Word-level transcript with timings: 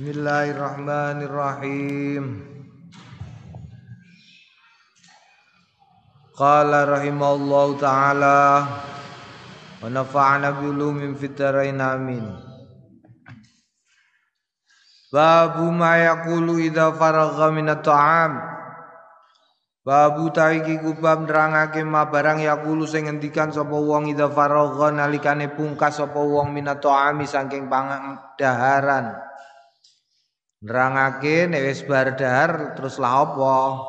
Bismillahirrahmanirrahim. 0.00 2.24
Qala 6.32 6.88
rahimallahu 6.88 7.76
taala 7.76 8.64
wa 9.76 9.84
nafa'ana 9.92 10.56
bi 10.56 10.72
ulumin 10.72 11.12
fid 11.20 11.36
amin. 11.44 12.32
Babu 15.12 15.68
ma 15.68 16.00
yaqulu 16.00 16.64
idza 16.64 16.96
faragha 16.96 17.52
min 17.52 17.68
at-ta'am. 17.68 18.40
Babu 19.84 20.32
taiki 20.32 20.80
kubab 20.80 21.28
nerangake 21.28 21.84
ma 21.84 22.08
barang 22.08 22.40
yaqulu 22.40 22.88
sing 22.88 23.04
ngendikan 23.04 23.52
sapa 23.52 23.76
wong 23.76 24.08
idza 24.08 24.32
faragha 24.32 24.96
nalikane 24.96 25.52
pungkas 25.52 26.00
sapa 26.00 26.24
wong 26.24 26.56
min 26.56 26.72
at-ta'ami 26.72 27.28
saking 27.28 27.68
pangandaharan. 27.68 29.28
Nerangake 30.60 31.48
nek 31.48 31.62
wis 31.72 31.80
bar 31.88 32.12
dahar 32.20 32.76
terus 32.76 33.00
la 33.00 33.24
apa? 33.24 33.80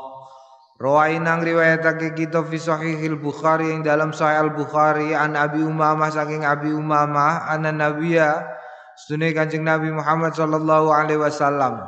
Rawainang 0.80 1.44
riwayatake 1.44 2.16
kita 2.16 2.48
fi 2.48 2.58
sahihil 2.58 3.20
Bukhari 3.20 3.70
yang 3.76 3.84
dalam 3.84 4.16
sahih 4.16 4.48
Al 4.48 4.52
Bukhari 4.56 5.12
an 5.12 5.36
Abi 5.36 5.62
Umamah 5.62 6.10
saking 6.10 6.48
Abi 6.48 6.72
Umamah 6.72 7.52
anna 7.52 7.70
Nabiya 7.76 8.48
sunne 8.96 9.30
Kanjeng 9.36 9.68
Nabi 9.68 9.94
Muhammad 9.94 10.34
sallallahu 10.34 10.90
alaihi 10.90 11.22
wasallam 11.22 11.86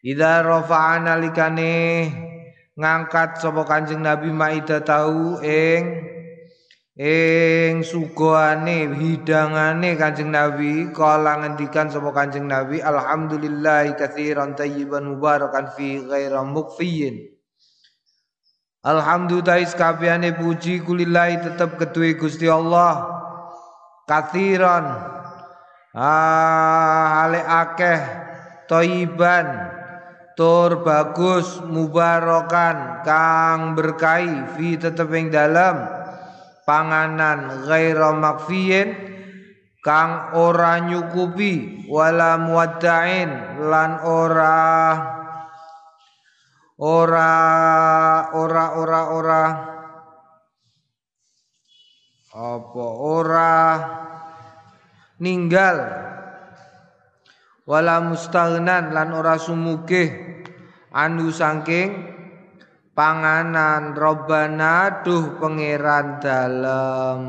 Idza 0.00 0.46
rafa'ana 0.46 1.18
likane 1.20 2.06
ngangkat 2.78 3.42
sapa 3.42 3.66
Kanjeng 3.66 4.00
Nabi 4.00 4.30
maida 4.30 4.78
tahu 4.80 5.42
ing 5.42 6.15
ing 6.96 7.84
sugane 7.84 8.88
hidangane 8.96 10.00
Kanjeng 10.00 10.32
Nabi 10.32 10.96
kala 10.96 11.44
ngendikan 11.44 11.92
sapa 11.92 12.08
Kanjeng 12.16 12.48
Nabi 12.48 12.80
alhamdulillah 12.80 13.92
katsiran 14.00 14.56
tayyiban 14.56 15.04
mubarakan 15.04 15.68
fi 15.76 16.00
ghaira 16.00 16.40
mukfiyin 16.40 17.36
Alhamdulillah 18.86 19.66
kabehane 19.74 20.30
puji 20.38 20.78
kulillahi 20.86 21.42
tetep 21.42 21.74
kedue 21.74 22.14
Gusti 22.14 22.46
Allah. 22.46 23.02
Kathiran 24.06 24.86
ah 25.90 27.26
ale 27.26 27.42
akeh 27.42 27.98
toiban 28.70 29.74
tur 30.38 30.86
bagus 30.86 31.58
mubarokan 31.66 33.02
kang 33.02 33.74
berkahi 33.74 34.54
fi 34.54 34.78
tetep 34.78 35.10
ing 35.18 35.34
dalem 35.34 36.05
panganan 36.66 37.62
ghaira 37.64 38.10
makfiyin 38.10 38.90
kang 39.86 40.34
ora 40.34 40.82
nyukupi 40.82 41.86
wala 41.86 42.34
muwadda'in 42.42 43.62
lan 43.70 44.02
ora 44.02 44.58
ora 46.82 47.32
ora 48.34 48.64
ora 48.74 49.00
ora 49.14 49.42
apa 52.34 52.86
ora 52.98 53.54
ninggal 55.22 55.78
wala 57.62 58.02
mustaghnan 58.02 58.90
lan 58.90 59.14
ora 59.14 59.38
sumugih 59.38 60.10
anu 60.90 61.30
saking 61.30 62.15
panganan 62.96 63.92
robana 63.92 65.04
duh 65.04 65.36
pangeran 65.36 66.16
dalem. 66.16 67.22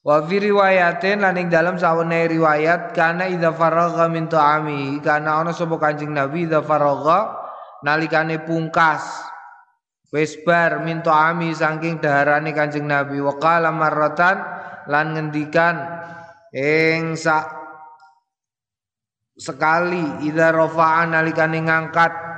Wa 0.00 0.24
fi 0.24 0.36
riwayatin 0.40 1.20
lan 1.20 1.36
ing 1.36 1.52
dalam 1.52 1.76
sawene 1.76 2.24
riwayat 2.24 2.96
kana 2.96 3.28
idza 3.28 3.52
faragha 3.52 4.08
min 4.08 4.32
ta'ami 4.32 4.96
kana 5.04 5.44
ana 5.44 5.52
sapa 5.52 5.76
Kanjeng 5.76 6.16
Nabi 6.16 6.48
idza 6.48 6.64
faragha 6.64 7.36
nalikane 7.84 8.40
pungkas 8.40 9.04
wis 10.08 10.40
bar 10.40 10.80
min 10.80 11.04
ta'ami 11.04 11.52
saking 11.52 12.00
daharane 12.00 12.56
Kanjeng 12.56 12.88
Nabi. 12.88 13.20
Wa 13.20 13.36
qala 13.36 13.68
marratan 13.76 14.40
lan 14.88 15.12
ngendikan 15.12 15.76
ing 16.56 17.12
sak 17.20 17.60
sekali 19.36 20.24
idza 20.24 20.48
rafa'a 20.48 21.12
nalikane 21.12 21.60
ngangkat 21.60 22.29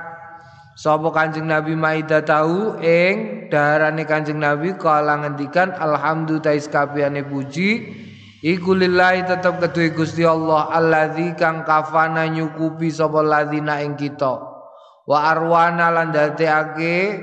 Sapa 0.73 1.13
Kanjeng 1.13 1.45
Nabi 1.45 1.77
Maida 1.77 2.25
tahu 2.25 2.81
ing 2.81 3.45
darane 3.53 4.09
Kanjeng 4.09 4.41
Nabi 4.41 4.73
kala 4.73 5.21
ngendikan 5.21 5.69
alhamdulillah 5.69 6.57
kabehane 6.65 7.21
puji. 7.21 8.01
Iku 8.43 8.75
lillahi 8.75 9.23
tetep 9.23 9.61
Gusti 9.95 10.27
Allah 10.27 10.67
alladzi 10.73 11.31
kang 11.39 11.63
kafana 11.63 12.27
nyukupi 12.27 12.91
sapa 12.91 13.23
ladzina 13.23 13.79
ing 13.85 13.95
kita. 13.95 14.35
Wa 15.07 15.31
arwana 15.31 15.93
lan 15.93 16.11
dateake 16.11 17.21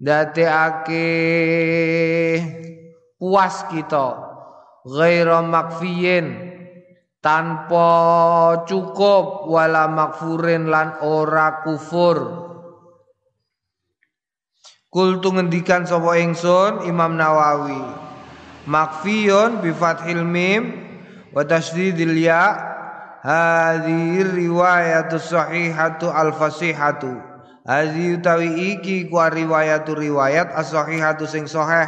dateake 0.00 1.10
puas 3.18 3.66
kita 3.70 4.06
ghaira 4.86 5.42
makfiyin 5.44 6.26
tanpa 7.18 7.90
cukup 8.64 9.50
wala 9.50 9.90
makfurin 9.90 10.70
lan 10.70 11.02
ora 11.02 11.60
kufur 11.66 12.47
Kultu 14.88 15.36
ngendikan 15.36 15.84
sapa 15.84 16.16
ingsun 16.16 16.88
Imam 16.88 17.12
Nawawi. 17.20 17.76
Makfiyun 18.64 19.60
bi 19.60 19.68
fathil 19.76 20.24
mim 20.24 20.72
wa 21.36 21.44
tasdidil 21.44 22.16
ya 22.16 22.56
hadhihi 23.20 24.48
riwayatu 24.48 25.20
sahihatu 25.20 26.08
al 26.08 26.32
fasihatu. 26.32 27.20
Hadhi 27.68 28.16
utawi 28.16 28.72
iki 28.72 29.12
ku 29.12 29.20
riwayatu 29.20 29.92
riwayat 29.92 30.56
as-sahihatu 30.56 31.28
sing 31.28 31.44
sahih 31.44 31.84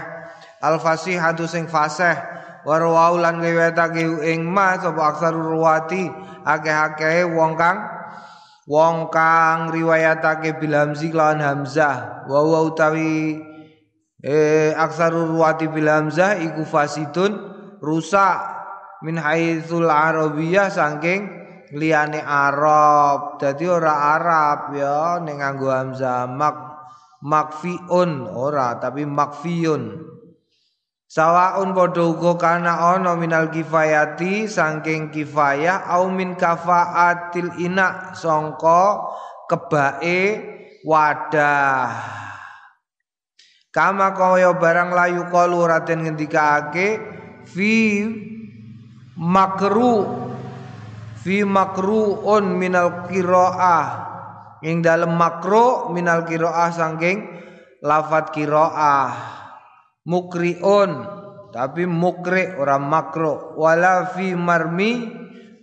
al 0.60 0.76
fasihatu 0.76 1.48
sing 1.48 1.72
fasih 1.72 2.20
warwau 2.68 3.16
lan 3.16 3.40
riwayatake 3.40 4.28
ing 4.28 4.44
ma 4.44 4.76
sapa 4.76 5.32
ruwati 5.32 6.04
akeh-akeh 6.44 7.24
wong 7.32 7.56
kang 7.56 7.80
wong 8.66 9.08
kang 9.08 9.72
riwayatake 9.72 10.58
bil 10.58 10.74
hamzi 10.74 11.14
lawan 11.14 11.40
hamzah. 11.40 12.26
Wa 12.26 12.40
wa 12.42 12.60
utawi 12.66 13.40
eh 14.20 14.74
aksarul 14.76 15.32
ruwati 15.36 15.70
bil 15.70 15.88
hamzah 15.88 16.36
iku 16.42 16.66
fasidun 16.66 17.32
rusak 17.80 18.36
min 19.06 19.16
haitsul 19.16 19.88
arabiyah 19.88 20.68
saking 20.68 21.24
liyane 21.72 22.20
Arab. 22.20 23.38
Dadi 23.38 23.64
ora 23.70 24.18
Arab 24.18 24.74
ya 24.74 25.22
ning 25.22 25.38
nganggo 25.38 25.70
hamzah. 25.70 26.26
Mak 26.26 26.56
makfiun 27.20 28.26
ora 28.32 28.80
tapi 28.80 29.04
makfiun 29.04 30.09
Sawaun 31.10 31.74
padha 31.74 32.06
uga 32.06 32.38
kana 32.38 32.94
ana 32.94 33.18
minal 33.18 33.50
kifayati 33.50 34.46
saking 34.46 35.10
kifayah 35.10 35.90
au 35.90 36.06
min 36.06 36.38
kafaatil 36.38 37.50
ina 37.58 38.14
sangka 38.14 39.10
kebae 39.50 40.22
wadah. 40.86 41.90
Kama 43.74 44.14
kaya 44.14 44.54
barang 44.54 44.94
layu 44.94 45.26
kalu 45.34 45.66
raden 45.66 46.06
ngendikake 46.06 47.02
fi 47.42 48.06
makru 49.18 50.06
fi 51.18 51.42
makruun 51.42 52.54
minal 52.54 53.10
qiraah 53.10 53.86
ing 54.62 54.78
dalem 54.78 55.18
makro 55.18 55.90
minal 55.90 56.22
qiraah 56.22 56.70
saking 56.70 57.18
lafat 57.82 58.30
qiraah 58.30 59.39
mukriun. 60.06 61.20
Tapi 61.50 61.82
mukri 61.82 62.46
ora 62.54 62.78
makro. 62.78 63.58
Wala 63.58 64.06
fi 64.14 64.38
marmi 64.38 65.10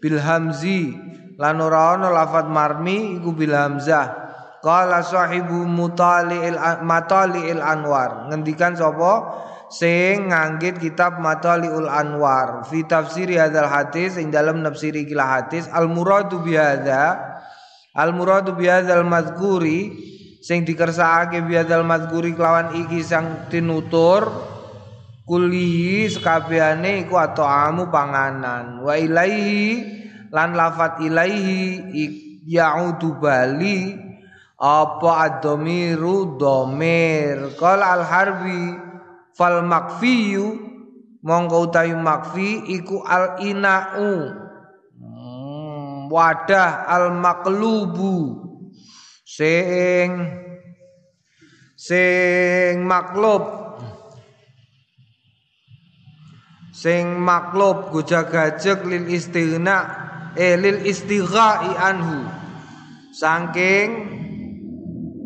bil 0.04 0.20
hamzi. 0.20 0.92
Lan 1.40 1.64
ora 1.64 1.96
ana 1.96 2.12
lafat 2.12 2.52
marmi 2.52 3.22
iku 3.22 3.32
bil 3.32 3.56
hamzah. 3.56 4.28
Qala 4.60 5.00
sahibu 5.00 5.64
mutaliil 5.64 6.60
mataliil 6.84 7.64
anwar. 7.64 8.28
Ngendikan 8.28 8.76
sapa? 8.76 9.46
Sing 9.72 10.32
nganggit 10.32 10.80
kitab 10.82 11.24
mataliul 11.24 11.88
anwar. 11.88 12.68
Fi 12.68 12.84
tafsir 12.84 13.32
hadzal 13.38 13.72
hadis 13.72 14.20
ing 14.20 14.28
dalam 14.28 14.60
nafsiri 14.60 15.08
kila 15.08 15.24
hadis. 15.40 15.72
Al 15.72 15.88
muradu 15.88 16.44
bi 16.44 16.60
hadza. 16.60 17.16
Al 17.96 18.12
muradu 18.12 18.60
bi 18.60 18.68
hadzal 18.68 19.08
mazkuri 19.08 19.94
sing 20.48 20.64
dikersakake 20.64 21.44
biadal 21.44 21.84
madguri 21.84 22.32
kelawan 22.32 22.72
iki 22.88 23.04
sang 23.04 23.52
tinutur 23.52 24.32
kulihi 25.28 26.08
sekabehane 26.08 27.04
iku 27.04 27.20
amu 27.20 27.92
panganan. 27.92 28.80
Wa 28.80 28.96
ilaihi 28.96 29.84
lan 30.32 30.56
lafat 30.56 31.04
ilaihi 31.04 31.92
yaudu 32.48 33.20
bali 33.20 33.92
apa 34.56 35.28
adomiru 35.28 36.40
domir. 36.40 37.52
Kal 37.60 37.84
al 37.84 38.08
harbi 38.08 38.72
fal 39.36 39.68
makfiyu 39.68 40.64
mongko 41.28 41.68
utawi 41.68 41.92
makfi 41.92 42.72
iku 42.72 43.04
al 43.04 43.44
inau 43.44 44.32
hmm, 44.96 46.08
wadah 46.08 46.88
al 46.88 47.12
maklubu 47.20 48.47
sing 49.28 50.24
sing 51.76 52.80
maklub 52.88 53.44
sing 56.72 57.20
maklub 57.20 57.92
gujag-gajeg 57.92 58.88
lil 58.88 59.12
istighna 59.12 59.78
eh 60.40 60.56
lil 60.56 60.80
istighai 60.88 61.76
anhu. 61.76 62.24
Saking 63.12 63.90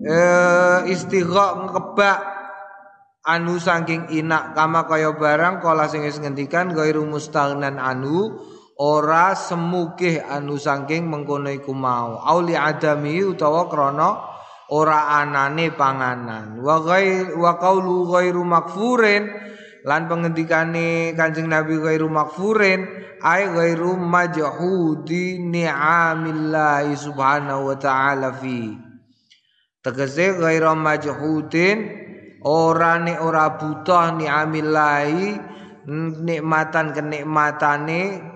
eh 0.02 0.80
istigha 0.90 1.70
ngkebak 1.70 2.20
anu 3.22 3.62
saking 3.62 4.10
inak 4.10 4.58
kama 4.58 4.90
kaya 4.90 5.14
barang 5.14 5.62
kala 5.62 5.86
sing 5.86 6.02
ngendikan 6.02 6.74
ghairu 6.74 7.06
mustaghnan 7.06 7.78
anu 7.78 8.34
ora 8.82 9.38
semukih 9.38 10.26
anu 10.26 10.58
saking 10.58 11.06
mengkono 11.06 11.54
iku 11.54 11.70
mau. 11.70 12.18
Auli 12.18 12.58
adami 12.58 13.22
utawa 13.22 13.70
krana 13.70 14.10
ora 14.74 15.22
anane 15.22 15.70
panganan. 15.70 16.58
Wa 16.58 16.82
ghair 16.82 17.38
wa 17.38 17.62
qaulu 17.62 18.10
ghairu 18.10 18.42
makfurin. 18.42 19.30
Lan 19.82 20.06
pengendikane 20.06 21.18
Kanjeng 21.18 21.50
Nabi 21.50 21.78
ghairu 21.78 22.06
makfurin 22.06 22.86
ai 23.22 23.50
ghairu 23.50 23.98
majhudi 23.98 25.42
ni'amillahi 25.42 26.94
subhanahu 26.94 27.74
wa 27.74 27.78
ta'ala 27.78 28.30
fi. 28.34 28.78
Tegese 29.82 30.38
ghairu 30.38 30.78
majhudin 30.78 31.78
ora 32.46 33.02
ne 33.02 33.18
ora 33.18 33.58
butuh 33.58 34.22
ni'amillahi 34.22 35.50
nikmatan 36.30 36.94
kenikmatane 36.94 38.31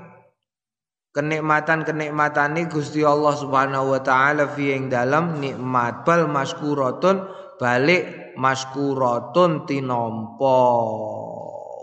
kenikmatan 1.15 1.87
kenikmatane 1.87 2.67
Gusti 2.67 2.99
Allah 3.07 3.31
Subhanahu 3.39 3.95
wa 3.95 4.01
taala 4.03 4.51
fi 4.51 4.75
ing 4.75 4.91
dalam 4.91 5.39
nikmat. 5.39 6.03
Bal 6.03 6.27
maskuratun 6.27 7.23
balik 7.55 8.35
maskuratun 8.35 9.63
tinompo 9.63 10.59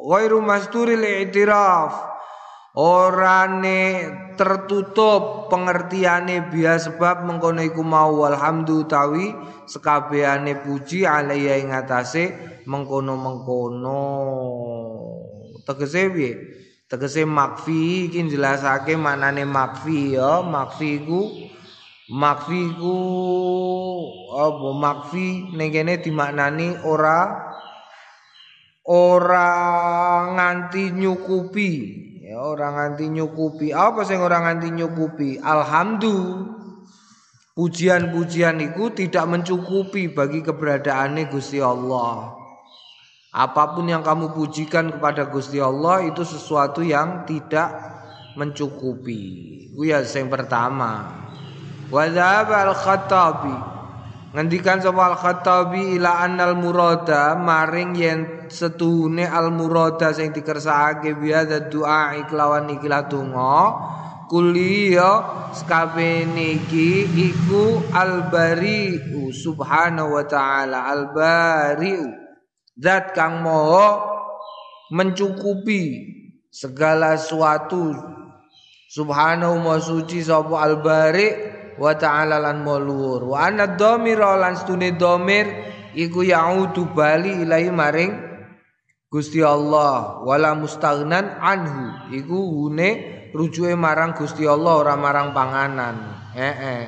ghairu 0.05 0.45
masturil 0.45 1.01
i'tiraf. 1.01 2.13
Orane 2.73 4.09
tertutup 4.33 5.53
pengertiane 5.53 6.49
bias 6.49 6.89
sebab 6.89 7.29
mengkono 7.29 7.61
iku 7.61 7.85
mau. 7.85 8.25
Alhamdu 8.25 8.89
tawi 8.89 9.29
sekabehane 9.69 10.65
puji 10.65 11.05
alaiya 11.05 11.61
ing 11.61 11.69
atase 11.69 12.33
mengkono-mengkono. 12.65 14.01
Tegese 15.69 16.09
piye 16.17 16.62
tegese 16.93 17.25
makfi 17.25 18.13
iki 18.13 18.21
jelasake 18.29 19.01
maknane 19.01 19.49
makfi 19.49 20.13
ya. 20.13 20.45
Makfi 20.45 21.09
ku 21.09 21.33
makfi 22.13 22.77
ku 22.77 22.97
apa 24.37 24.69
makfi 24.77 25.57
ning 25.57 25.73
kene 25.73 26.05
dimaknani 26.05 26.85
ora 26.85 27.49
ora 28.85 29.49
nganti 30.37 30.93
nyukupi. 30.93 31.71
Ya 32.29 32.45
ora 32.45 32.69
nganti 32.77 33.09
nyukupi. 33.09 33.73
Apa 33.73 34.05
sing 34.05 34.21
ora 34.21 34.45
nganti 34.45 34.69
nyukupi? 34.77 35.41
Alhamdulillah 35.41 36.61
pujian-pujian 37.53 38.57
itu 38.65 38.93
tidak 38.97 39.29
mencukupi 39.29 40.13
bagi 40.13 40.41
keberadaannya 40.41 41.29
Gusti 41.29 41.61
Allah 41.61 42.42
Apa 43.33 43.73
pun 43.73 43.89
yang 43.89 44.05
kamu 44.05 44.37
pujikan 44.37 44.93
kepada 44.93 45.25
Gusti 45.25 45.57
Allah 45.57 46.05
itu 46.05 46.21
sesuatu 46.21 46.85
yang 46.85 47.25
tidak 47.25 47.73
mencukupi. 48.37 49.21
Itu 49.73 49.89
ya 49.89 50.05
yang 50.05 50.29
pertama. 50.29 51.25
Wa 51.89 52.05
al-Khattabi. 52.13 53.73
Ngendikan 54.37 54.85
sapa 54.85 55.17
al-Khattabi 55.17 55.97
ila 55.97 56.21
annal 56.21 56.61
murada 56.61 57.33
maring 57.37 57.93
yen 57.97 58.21
setuhune 58.53 59.25
al 59.25 59.49
murada 59.49 60.13
sing 60.13 60.33
dikersakake 60.33 61.17
biya 61.17 61.49
doa 61.73 62.17
iklawan 62.17 62.69
ikilah 62.73 63.09
donga 63.13 63.61
kuliya 64.33 65.11
sakabene 65.53 66.65
iki 66.65 67.05
iku 67.13 67.85
al-bari'u 67.93 69.29
subhanahu 69.29 70.17
wa 70.17 70.25
ta'ala 70.25 70.89
al-bari'u 70.89 72.22
Zat 72.77 73.13
kang 73.13 73.45
moho 73.45 74.01
mencukupi 74.93 76.09
segala 76.49 77.17
sesuatu 77.21 77.93
Subhanahu 78.93 79.65
wa 79.65 79.81
suci 79.81 80.21
sapa 80.21 80.69
al-bari 80.69 81.33
wa 81.81 81.97
ta'ala 81.97 82.37
lan 82.37 82.61
mulur 82.61 83.25
wa 83.25 83.49
anna 83.49 83.65
dhamira 83.65 84.37
lan 84.37 84.53
stune 84.53 84.93
dhamir 85.01 85.49
iku 85.97 86.21
yaudu 86.21 86.93
bali 86.93 87.41
ilahi 87.41 87.73
maring 87.73 88.13
Gusti 89.13 89.45
Allah. 89.45 90.25
Wala 90.25 90.57
mustaghnan 90.57 91.37
anhu. 91.37 92.17
Iku 92.17 92.33
hune 92.33 92.91
rujuke 93.37 93.77
marang 93.77 94.17
Gusti 94.17 94.49
Allah 94.49 94.81
ora 94.81 94.97
marang 94.97 95.37
panganan. 95.37 95.97
Eh 96.33 96.57
eh 96.57 96.85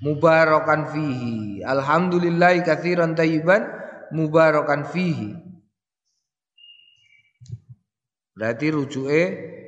mubarakan 0.00 0.88
fihi. 0.88 1.60
Alhamdulillah 1.60 2.64
katsiran 2.64 3.12
tayyiban 3.12 3.77
mubarakan 4.14 4.86
fihi. 4.88 5.32
Berarti 8.38 8.66
rujuke 8.70 9.22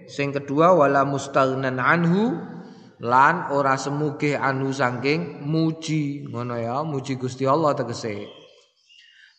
sing 0.07 0.31
kedua 0.31 0.75
wala 0.75 1.03
mustaghnan 1.03 1.83
anhu 1.83 2.39
lan 3.03 3.51
ora 3.51 3.75
semuge 3.75 4.39
anu 4.39 4.71
saking 4.71 5.43
muji 5.43 6.29
ngono 6.31 6.55
ya 6.55 6.85
muji 6.87 7.19
Gusti 7.19 7.49
Allah 7.49 7.75
tegese. 7.75 8.31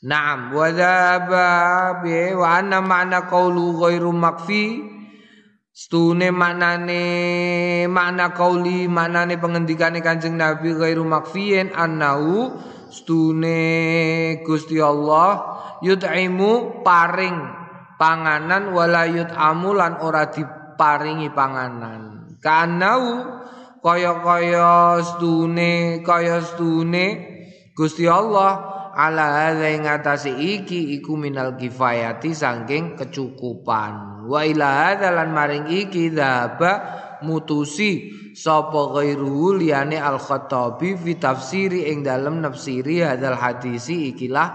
Naam 0.02 0.52
wa 0.52 0.68
dzaba 0.74 1.48
bi 2.02 2.34
wa 2.34 2.58
anna 2.58 2.82
ma'na 2.82 3.30
qaulu 3.30 3.78
ghairu 3.78 4.10
makfi 4.10 4.92
Stune 5.72 6.36
maknane 6.36 7.88
makna 7.88 8.36
kauli 8.36 8.92
maknane 8.92 9.40
pengendikane 9.40 10.04
Kanjeng 10.04 10.36
Nabi 10.36 10.76
ghairu 10.76 11.08
makfiyin 11.08 11.72
annahu 11.72 12.52
stune 12.92 14.44
Gusti 14.44 14.78
Allah 14.78 15.32
yut'imu 15.80 16.84
paring 16.84 17.38
panganan 17.96 18.76
wala 18.76 19.08
yut'amu 19.08 19.72
lan 19.74 20.04
ora 20.04 20.28
diparingi 20.28 21.32
panganan. 21.32 22.36
Kanau 22.44 23.26
kaya-kaya 23.80 25.00
stune 25.02 26.04
kaya 26.04 26.44
stune 26.44 27.06
Gusti 27.72 28.06
Allah 28.06 28.72
ala 28.92 29.48
hadza 29.48 29.68
ing 29.72 29.88
atase 29.88 30.36
iki 30.36 31.00
iku 31.00 31.16
minal 31.16 31.56
kifayati 31.56 32.36
saking 32.36 33.00
kecukupan. 33.00 34.28
Wa 34.28 34.44
ila 34.44 35.00
lan 35.00 35.32
maring 35.32 35.72
iki 35.72 36.12
dhaba 36.12 37.08
mutusi 37.24 38.12
sapa 38.34 38.94
ghairu 38.94 39.58
liyane 39.58 39.98
al-Khattabi 39.98 40.98
fi 40.98 41.12
tafsiri 41.16 41.90
ing 41.94 42.04
dalem 42.04 42.42
nafsiri 42.42 43.06
hadal 43.06 43.38
hadisi 43.38 44.14
ikilah 44.14 44.50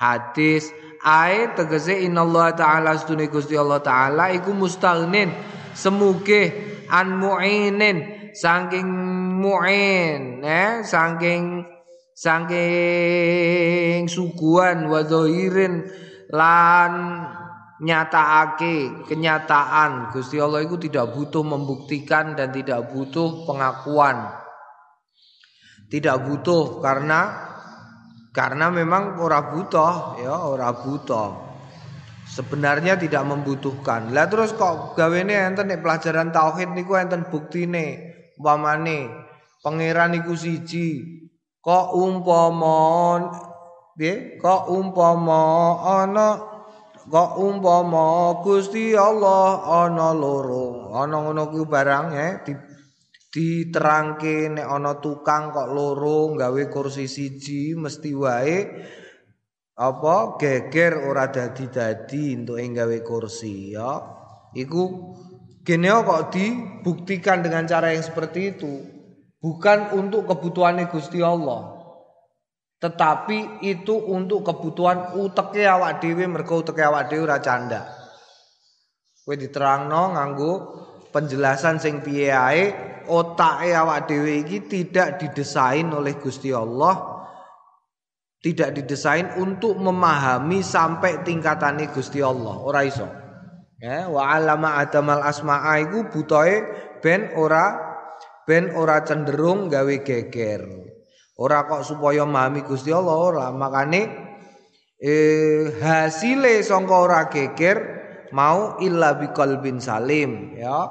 hadis. 0.00 0.72
Ae 1.06 1.54
tegese 1.54 2.02
innallaha 2.02 2.56
taala 2.56 2.98
stune 2.98 3.30
Gusti 3.30 3.54
Allah 3.54 3.78
taala 3.78 4.32
iku 4.34 4.50
mustaghnin 4.50 5.30
semuge 5.70 6.50
an 6.90 7.20
mu'inin 7.20 8.32
saking 8.34 8.88
mu'in 9.38 10.42
eh 10.42 10.82
saking 10.82 11.62
saking 12.16 14.08
suguhan 14.08 14.88
wa 14.88 15.04
lan 16.32 16.92
nyatakake 17.82 19.06
kenyataan. 19.08 20.12
Gusti 20.12 20.40
Allah 20.40 20.64
itu 20.64 20.80
tidak 20.80 21.12
butuh 21.12 21.44
membuktikan 21.44 22.32
dan 22.36 22.52
tidak 22.52 22.88
butuh 22.92 23.44
pengakuan. 23.44 24.32
Tidak 25.86 26.16
butuh 26.26 26.82
karena 26.82 27.20
karena 28.34 28.68
memang 28.68 29.22
ora 29.22 29.52
butuh 29.52 30.18
ya 30.20 30.34
ora 30.34 30.74
butuh. 30.74 31.46
Sebenarnya 32.26 32.98
tidak 32.98 33.22
membutuhkan. 33.22 34.10
Lah 34.10 34.26
terus 34.26 34.50
kok 34.50 34.98
gawene 34.98 35.32
enten 35.46 35.70
nek 35.70 35.78
pelajaran 35.78 36.34
tauhid 36.34 36.74
niku 36.74 36.98
enten 36.98 37.30
buktine 37.30 38.16
umpamane 38.36 39.08
pangeran 39.64 40.12
niku 40.12 40.36
siji 40.36 41.02
kok 41.64 41.96
umpama 41.96 43.18
nggih 43.96 44.36
kok 44.38 44.68
umpama 44.68 45.42
ana 45.80 46.55
kok 47.06 47.30
umpama 47.38 48.42
Gusti 48.42 48.92
Allah 48.98 49.62
ana 49.86 50.10
loro 50.10 50.90
ana 50.94 51.22
ngono 51.22 51.50
kuwi 51.50 51.64
barang 51.66 52.06
ya 52.12 52.28
di 52.42 52.52
diterangke 53.30 54.50
nek 54.50 54.66
ana 54.66 54.98
tukang 54.98 55.54
kok 55.54 55.70
loro 55.70 56.34
gawe 56.34 56.62
kursi 56.72 57.06
siji 57.06 57.78
mesti 57.78 58.10
wae 58.16 58.58
apa 59.76 60.40
geger 60.40 61.04
ora 61.04 61.28
dadi-dadi 61.28 62.32
entuk 62.32 62.58
gawe 62.58 62.98
kursi 63.04 63.76
ya 63.76 64.00
iku 64.56 64.84
Gene 65.66 65.90
kok 65.90 66.30
dibuktikan 66.30 67.42
dengan 67.42 67.66
cara 67.66 67.90
yang 67.90 68.06
seperti 68.06 68.54
itu 68.54 68.86
bukan 69.42 69.98
untuk 69.98 70.30
kebutuhan 70.30 70.78
Gusti 70.86 71.18
Allah. 71.18 71.75
Tetapi 72.76 73.64
itu 73.64 73.96
untuk 73.96 74.44
kebutuhan 74.44 75.16
uteke 75.16 75.64
awak 75.64 76.04
dhewe 76.04 76.28
mergo 76.28 76.60
uteke 76.60 76.84
awak 76.84 77.08
dhewe 77.08 77.24
ora 77.24 77.40
canda. 77.40 77.88
Kowe 79.24 79.34
diterangno 79.34 80.12
nganggo 80.12 80.52
penjelasan 81.08 81.80
sing 81.80 82.04
piye 82.04 82.28
ae 82.30 82.64
otake 83.08 83.72
awak 83.72 84.06
dhewe 84.06 84.44
iki 84.44 84.68
tidak 84.68 85.16
didesain 85.16 85.88
oleh 85.88 86.20
Gusti 86.20 86.52
Allah 86.52 87.16
tidak 88.44 88.78
didesain 88.78 89.34
untuk 89.42 89.74
memahami 89.74 90.62
sampai 90.62 91.26
tingkatane 91.26 91.90
Gusti 91.90 92.22
Allah. 92.22 92.62
Ora 92.62 92.86
iso. 92.86 93.08
Ya 93.82 94.06
wa 94.06 94.30
alama 94.32 94.78
adamal 94.78 95.20
asma'a 95.26 95.82
iku 95.82 96.06
butoe 96.08 96.62
ben 97.02 97.34
ora 97.34 97.76
ben 98.46 98.72
ora 98.72 99.02
cenderung 99.02 99.68
gawe 99.68 99.96
geger 100.00 100.85
ora 101.36 101.68
kok 101.68 101.84
supaya 101.84 102.24
memahami 102.24 102.64
Gusti 102.64 102.90
Allah 102.92 103.16
ora. 103.16 103.46
Makane 103.52 104.02
eh 104.96 105.76
hasile 105.76 106.64
sangka 106.64 106.96
ora 106.96 107.28
geger 107.28 107.78
mau 108.32 108.80
illa 108.80 109.16
biqalbin 109.20 109.76
salim 109.80 110.56
ya. 110.56 110.88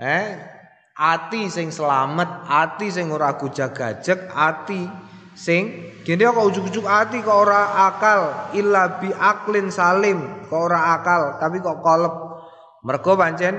Eh 0.00 0.26
ati 0.96 1.48
sing 1.52 1.68
selamat 1.72 2.48
ati 2.48 2.88
sing 2.92 3.12
ora 3.12 3.36
gujag-gajeg 3.36 4.32
ati 4.32 4.88
sing 5.32 5.92
gene 6.04 6.28
kok 6.28 6.48
ujug-ujug 6.52 6.84
ati 6.84 7.24
kok 7.24 7.36
ora 7.36 7.88
akal 7.88 8.52
illa 8.52 9.00
bi 9.00 9.08
aklin 9.12 9.72
salim 9.72 10.48
kok 10.48 10.60
ora 10.60 10.96
akal 10.96 11.36
tapi 11.36 11.60
kok 11.60 11.80
kolep. 11.84 12.14
Mergo 12.82 13.14
pancen 13.14 13.54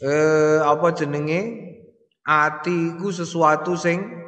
eh 0.00 0.58
apa 0.62 0.94
jenenge? 0.94 1.68
Ati 2.20 2.94
iku 2.94 3.10
sesuatu 3.10 3.74
sing 3.74 4.19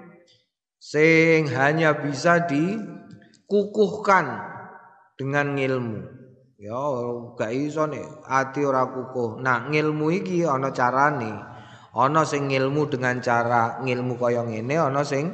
sing 0.83 1.47
hanya 1.55 1.95
bisa 2.03 2.43
dikukuhkan 2.51 4.27
dengan 5.15 5.55
ilmu. 5.55 6.03
Ya 6.59 6.83
gak 7.39 7.55
iso 7.55 7.87
nih 7.87 8.03
ati 8.27 8.67
ora 8.67 8.91
kukuh. 8.91 9.39
Nah, 9.39 9.71
ngilmu 9.71 10.11
iki 10.11 10.43
ana 10.43 10.75
carane. 10.75 11.31
Ana 11.95 12.27
sing 12.27 12.51
ngilmu 12.51 12.89
dengan 12.91 13.21
cara 13.23 13.79
ngilmu 13.85 14.17
kaya 14.17 14.43
ngene, 14.49 14.81
ana 14.81 15.05
sing 15.05 15.29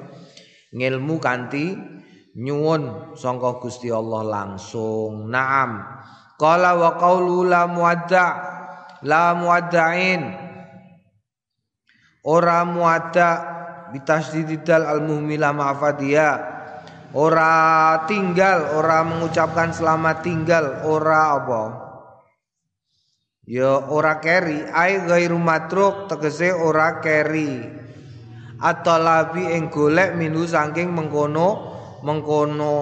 ngilmu 0.74 1.22
kanthi 1.22 1.78
nyuwun 2.36 3.14
sangka 3.16 3.62
Gusti 3.62 3.88
Allah 3.88 4.24
langsung. 4.26 5.32
Naam. 5.32 5.80
Qala 6.38 6.76
wa 6.76 6.98
qaulu 6.98 7.46
la 7.48 7.66
muadda 7.66 8.26
la 9.06 9.34
muadda'in 9.34 10.22
ora 12.26 12.62
muada 12.66 13.57
bitasdididal 13.92 14.84
al-muhmilah 14.84 15.52
ma'fadia 15.52 16.58
ora 17.16 18.04
tinggal 18.04 18.76
ora 18.76 19.00
mengucapkan 19.04 19.72
selamat 19.72 20.16
tinggal 20.20 20.64
ora 20.84 21.36
apa. 21.40 21.62
Ya 23.48 23.80
ora 23.88 24.20
keri. 24.20 24.60
Ai 24.68 25.00
ghairu 25.08 25.40
matruk 25.40 26.12
tegese 26.12 26.52
ora 26.52 27.00
keri. 27.00 27.64
Atau 28.60 28.98
labi 29.00 29.56
ing 29.56 29.72
golek 29.72 30.18
minu 30.18 30.44
saking 30.44 30.92
mengkono 30.92 31.48
mengkono 32.04 32.74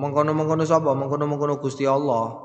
mengkono 0.00 0.30
mengkono 0.32 0.64
sapa? 0.64 0.96
Mengkono 0.96 1.28
mengkono 1.28 1.60
Gusti 1.60 1.84
Allah. 1.84 2.40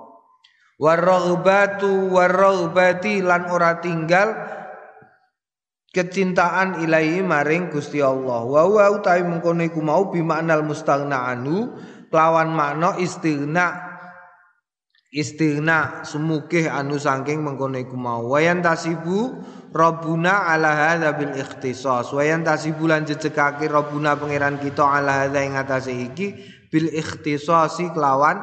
Warraghbatu 0.78 2.12
warraghbati 2.12 3.24
lan 3.24 3.48
ora 3.48 3.80
tinggal 3.80 4.30
kecintaan 5.92 6.84
ilahi 6.84 7.24
maring 7.24 7.72
Gusti 7.72 8.04
Allah. 8.04 8.44
Wa 8.44 8.68
wa 8.68 8.86
utawi 8.92 9.24
mengkono 9.24 9.64
iku 9.64 9.80
mau 9.80 10.12
bi 10.12 10.20
maknal 10.24 10.64
mustaghna 10.64 11.32
anu 11.32 11.76
kelawan 12.12 12.52
makna 12.52 12.96
istighna 13.00 13.88
istighna 15.12 16.04
sumukih 16.04 16.68
anu 16.68 17.00
saking 17.00 17.44
mengkono 17.44 17.80
iku 17.80 17.96
mau. 17.96 18.28
Wayan 18.36 18.60
tasibu 18.60 19.40
Rabbuna 19.68 20.48
ala 20.48 20.72
hadza 20.74 21.12
bil 21.16 21.36
ikhtisas. 21.36 22.10
Wayan 22.16 22.42
tasibu 22.44 22.88
lan 22.88 23.04
jejegake 23.04 23.68
Rabbuna 23.68 24.16
pangeran 24.16 24.58
kita 24.58 24.84
ala 24.84 25.28
hadza 25.28 25.40
ing 25.44 25.54
atase 25.60 25.94
iki 25.94 26.34
bil 26.68 26.92
ikhtisasi 26.92 27.96
kelawan 27.96 28.42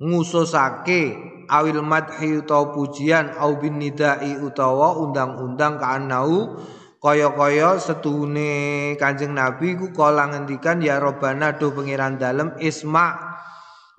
ngususake 0.00 1.29
awil 1.50 1.82
madhi 1.82 2.38
utawa 2.38 2.70
pujian 2.70 3.34
au 3.34 3.58
bin 3.58 3.82
nidai 3.82 4.38
utawa 4.38 4.94
undang-undang 5.02 5.82
kaanau 5.82 6.62
kaya-kaya 7.02 7.76
setune 7.82 8.94
Kanjeng 8.94 9.34
Nabi 9.34 9.74
ku 9.74 9.90
kala 9.90 10.30
ngendikan 10.30 10.78
ya 10.78 11.02
robana 11.02 11.58
do 11.58 11.74
pangeran 11.74 12.16
dalem 12.16 12.54
isma 12.62 13.30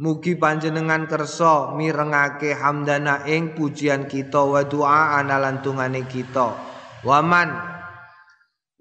Mugi 0.01 0.33
panjenengan 0.33 1.05
kersa 1.05 1.77
mirengake 1.77 2.57
hamdana 2.57 3.21
ing 3.29 3.53
pujian 3.53 4.09
kita 4.09 4.41
wa 4.41 4.65
doa 4.65 5.21
analan 5.21 5.61
tungane 5.61 6.09
kita. 6.09 6.57
Waman 7.05 7.53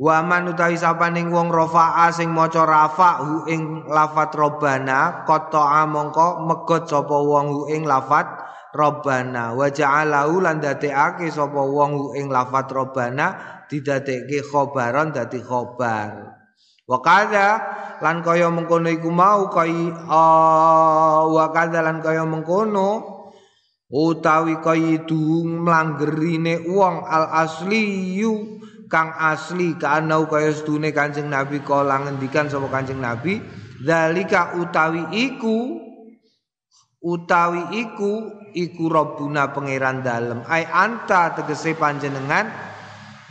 Waman 0.00 0.49
utawi 0.49 0.81
sapaning 0.81 1.29
wong 1.29 1.53
rafa'a 1.53 2.09
sing 2.09 2.33
maca 2.33 2.65
rafa 2.65 3.21
hu 3.21 3.45
ing 3.53 3.85
lafat 3.85 4.33
robana 4.33 5.29
qata'a 5.29 5.85
mongko 5.85 6.49
megot 6.49 6.89
sapa 6.89 7.12
wong 7.12 7.69
ing 7.69 7.85
lafat 7.85 8.25
robana 8.71 9.53
wa 9.55 9.67
ja'alahu 9.67 10.43
lan 10.43 10.62
dadekake 10.62 11.31
sapa 11.31 11.59
wong 11.59 12.15
ing 12.15 12.31
lafat 12.31 12.71
robana 12.71 13.27
didadekke 13.67 14.47
khobaron 14.47 15.15
dadi 15.15 15.43
khobar 15.43 16.39
wa 16.87 16.99
kadza 16.99 17.49
lan 18.03 18.23
kaya 18.23 18.50
mengkono 18.50 18.91
iku 18.91 19.11
mau 19.15 19.47
kai 19.50 19.91
uh, 19.91 21.23
wa 21.31 21.47
kadza 21.55 21.83
lan 21.83 22.03
kaya 22.03 22.27
mengkono 22.27 23.21
utawi 23.91 24.59
kaya 24.59 25.03
dung 25.07 25.67
mlanggerine 25.67 26.67
wong 26.67 27.07
al 27.07 27.47
asliyu 27.47 28.59
kang 28.91 29.15
asli 29.15 29.79
kanau 29.79 30.27
kaya 30.27 30.50
sedune 30.50 30.91
Kanjeng 30.91 31.31
Nabi 31.31 31.62
kala 31.62 32.03
ngendikan 32.03 32.50
sapa 32.50 32.67
Kanjeng 32.67 32.99
Nabi 32.99 33.39
zalika 33.87 34.59
utawi 34.59 35.07
iku 35.15 35.89
utawi 37.00 37.80
iku 37.80 38.45
iku 38.52 38.85
Rabbuna 38.92 39.52
pangeran 39.57 40.04
dalem. 40.04 40.45
Ai 40.45 40.69
anta 40.69 41.33
tegese 41.33 41.73
panjenengan? 41.76 42.49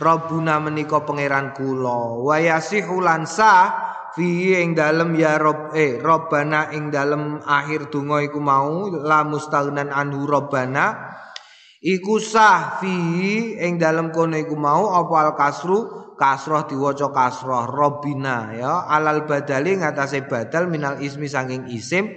Rabbuna 0.00 0.58
menika 0.58 1.04
pangeran 1.04 1.54
kula. 1.54 2.24
Wa 2.24 2.36
yasihu 2.40 3.04
lan 3.04 3.28
sah 3.28 3.92
fi 4.16 4.58
ing 4.58 4.74
dalem 4.74 5.14
ya 5.14 5.38
rob 5.38 5.76
eh 5.76 6.00
Rabbana 6.00 6.72
ing 6.74 6.90
dalem 6.90 7.38
akhir 7.44 7.92
donga 7.92 8.24
iku 8.24 8.40
mau. 8.42 8.90
La 8.90 9.22
mustaghnan 9.22 9.92
anhu 9.92 10.26
Rabbana. 10.26 11.12
Iku 11.80 12.20
sah 12.20 12.80
fi 12.80 12.92
ing 13.60 13.76
dalem 13.76 14.10
kono 14.10 14.40
iku 14.40 14.56
mau. 14.56 14.92
Apa 14.96 15.14
al 15.20 15.32
kasru? 15.36 16.00
Kasroh 16.20 16.68
diwaca 16.68 17.08
kasroh. 17.16 17.64
Robina 17.64 18.52
ya. 18.52 18.84
Alal 18.88 19.24
badali 19.24 19.80
ngatasé 19.80 20.28
badal 20.28 20.68
minal 20.68 21.00
ismi 21.00 21.24
saking 21.24 21.72
isim 21.72 22.08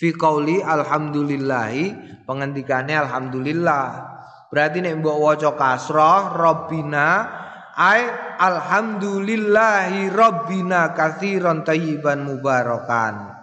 fi 0.00 0.16
qauli 0.16 0.64
alhamdulillahi 0.64 2.24
pengendikane 2.24 2.96
alhamdulillah. 2.96 4.08
Berarti 4.48 4.80
nek 4.80 5.04
mbok 5.04 5.18
waca 5.20 5.50
kasroh 5.60 6.40
robina 6.40 7.28
ai 7.76 8.08
alhamdulillahi 8.40 10.08
robbina 10.08 10.96
katsiran 10.96 11.62
tayyiban 11.62 12.24
mubarakan. 12.24 13.36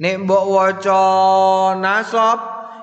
Nek 0.00 0.24
mbok 0.24 0.44
waca 0.48 1.04
nasab 1.76 2.38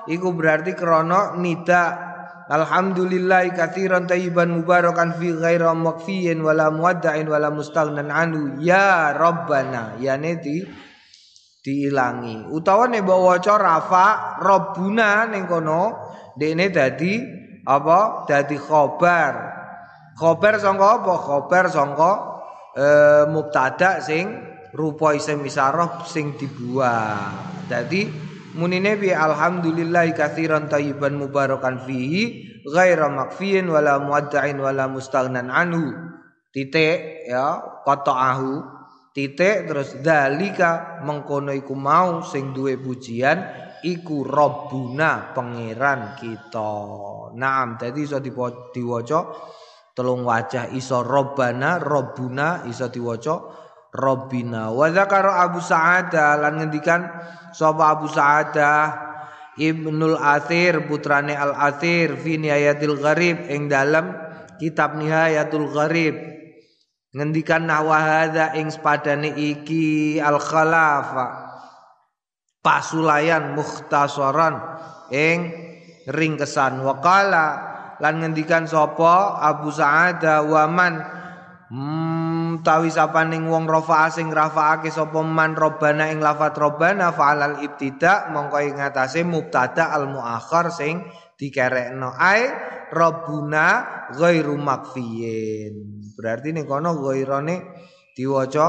iku 0.06 0.30
berarti 0.32 0.78
krono 0.78 1.34
nida 1.36 2.14
Alhamdulillah 2.52 3.48
katsiran 3.56 4.04
tayyiban 4.04 4.52
mubarakan 4.52 5.16
fi 5.16 5.32
ghaira 5.32 5.72
makfiyin 5.72 6.42
wala 6.44 6.68
muwadda'in 6.68 7.24
wala 7.24 7.48
mustaghnan 7.48 8.12
anhu. 8.12 8.60
Ya 8.60 9.14
rabbana 9.16 9.96
ya 9.96 10.20
neti 10.20 10.66
diilangi. 11.62 12.50
Utawa 12.50 12.90
nek 12.90 13.06
waca 13.06 13.54
rafa 13.56 14.06
rabbuna 14.42 15.30
ning 15.30 15.46
kono 15.46 15.94
dekne 16.34 16.68
dadi 16.74 17.22
apa 17.62 18.26
dadi 18.26 18.58
khobar. 18.58 19.34
Khobar 20.18 20.58
sangka 20.58 21.00
apa? 21.00 21.14
Khobar 21.16 21.64
sangka 21.70 22.12
e, 22.76 22.86
mubtada 23.30 24.02
sing 24.02 24.28
rupa 24.74 25.14
isim 25.16 25.40
isarah 25.46 26.04
sing 26.04 26.36
dibuat 26.36 27.64
dadi 27.70 28.32
Munine 28.52 29.00
bi 29.00 29.08
alhamdulillah 29.08 30.12
katsiran 30.12 30.68
tayyiban 30.68 31.16
mubarakan 31.16 31.88
fihi 31.88 32.44
ghaira 32.68 33.08
makfiin 33.08 33.64
wala 33.64 33.96
muwadda'in 33.96 34.60
wala 34.60 34.92
mustaghnan 34.92 35.48
anhu. 35.48 35.88
Titik 36.52 37.24
ya 37.32 37.64
qata'ahu 37.88 38.81
titik 39.12 39.68
terus 39.68 40.00
dalika 40.00 41.04
mengkono 41.04 41.52
iku 41.52 41.76
mau 41.76 42.24
sing 42.24 42.56
duwe 42.56 42.80
pujian 42.80 43.38
iku 43.84 44.24
Rabbuna 44.24 45.36
pangeran 45.36 46.16
kita. 46.16 46.72
Naam, 47.36 47.76
dadi 47.76 48.00
iso 48.04 48.18
diwaca 48.20 49.20
telung 49.92 50.24
wajah 50.24 50.72
iso 50.72 51.04
Rabbana, 51.04 51.76
Rabbuna 51.76 52.64
iso 52.68 52.88
diwaca 52.88 53.36
Rabbina. 53.92 54.72
Wa 54.72 54.88
dzakara 54.88 55.44
Abu 55.44 55.60
Sa'adah 55.60 56.40
lan 56.40 56.64
ngendikan 56.64 57.00
sapa 57.52 57.92
Abu 57.92 58.08
Sa'adah 58.08 59.12
Ibnul 59.52 60.16
Athir 60.16 60.88
putrane 60.88 61.36
Al 61.36 61.52
Athir 61.52 62.16
fi 62.16 62.40
Nihayatil 62.40 62.96
Gharib 62.96 63.52
ing 63.52 63.68
dalam 63.68 64.16
kitab 64.56 64.96
Nihayatul 64.96 65.68
Gharib 65.68 66.31
ngendikan 67.12 67.68
nahwa 67.68 68.00
hadza 68.00 68.56
ing 68.56 68.72
sepadane 68.72 69.36
iki 69.36 70.16
Al 70.16 70.40
Khalafa 70.40 71.52
pasulayan 72.64 73.52
mukhtasaran 73.52 74.56
ing 75.12 75.38
ringkesan. 76.08 76.80
Waqala 76.80 77.46
lan 78.00 78.14
ngendikan 78.24 78.64
sapa 78.64 79.38
Abu 79.44 79.68
Sa'ad 79.68 80.24
waman 80.48 80.94
hmm, 81.68 82.64
tawi 82.64 82.88
sapaning 82.88 83.44
wong 83.44 83.68
rafa 83.68 84.08
sing 84.08 84.32
rafaake 84.32 84.88
sapa 84.88 85.20
man 85.20 85.52
robana 85.52 86.08
ing 86.08 86.18
lafat 86.24 86.56
robana 86.56 87.12
fa'alal 87.12 87.60
ibtida 87.60 88.32
mongko 88.32 88.56
ing 88.64 88.80
ngatasé 88.80 89.20
mubtada 89.22 89.92
al 89.92 90.08
muakhar 90.08 90.72
sing 90.72 91.04
dikerekno. 91.36 92.16
Ai 92.16 92.48
rabbuna 92.88 93.66
ghairu 94.16 94.56
makfiyin 94.56 96.01
berarti 96.16 96.52
ning 96.54 96.68
kono 96.68 96.96
ghairane 97.00 97.62
diwaca 98.16 98.66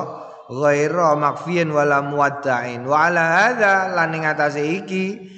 ghaira 0.49 1.15
makfiyin 1.15 1.71
wala 1.71 2.03
muwadda'in. 2.03 2.83
Wa 2.83 3.07
ala 3.11 3.23
hadza 3.23 3.91
lan 3.95 4.11
ing 4.15 4.23
atase 4.27 4.63
iki 4.63 5.31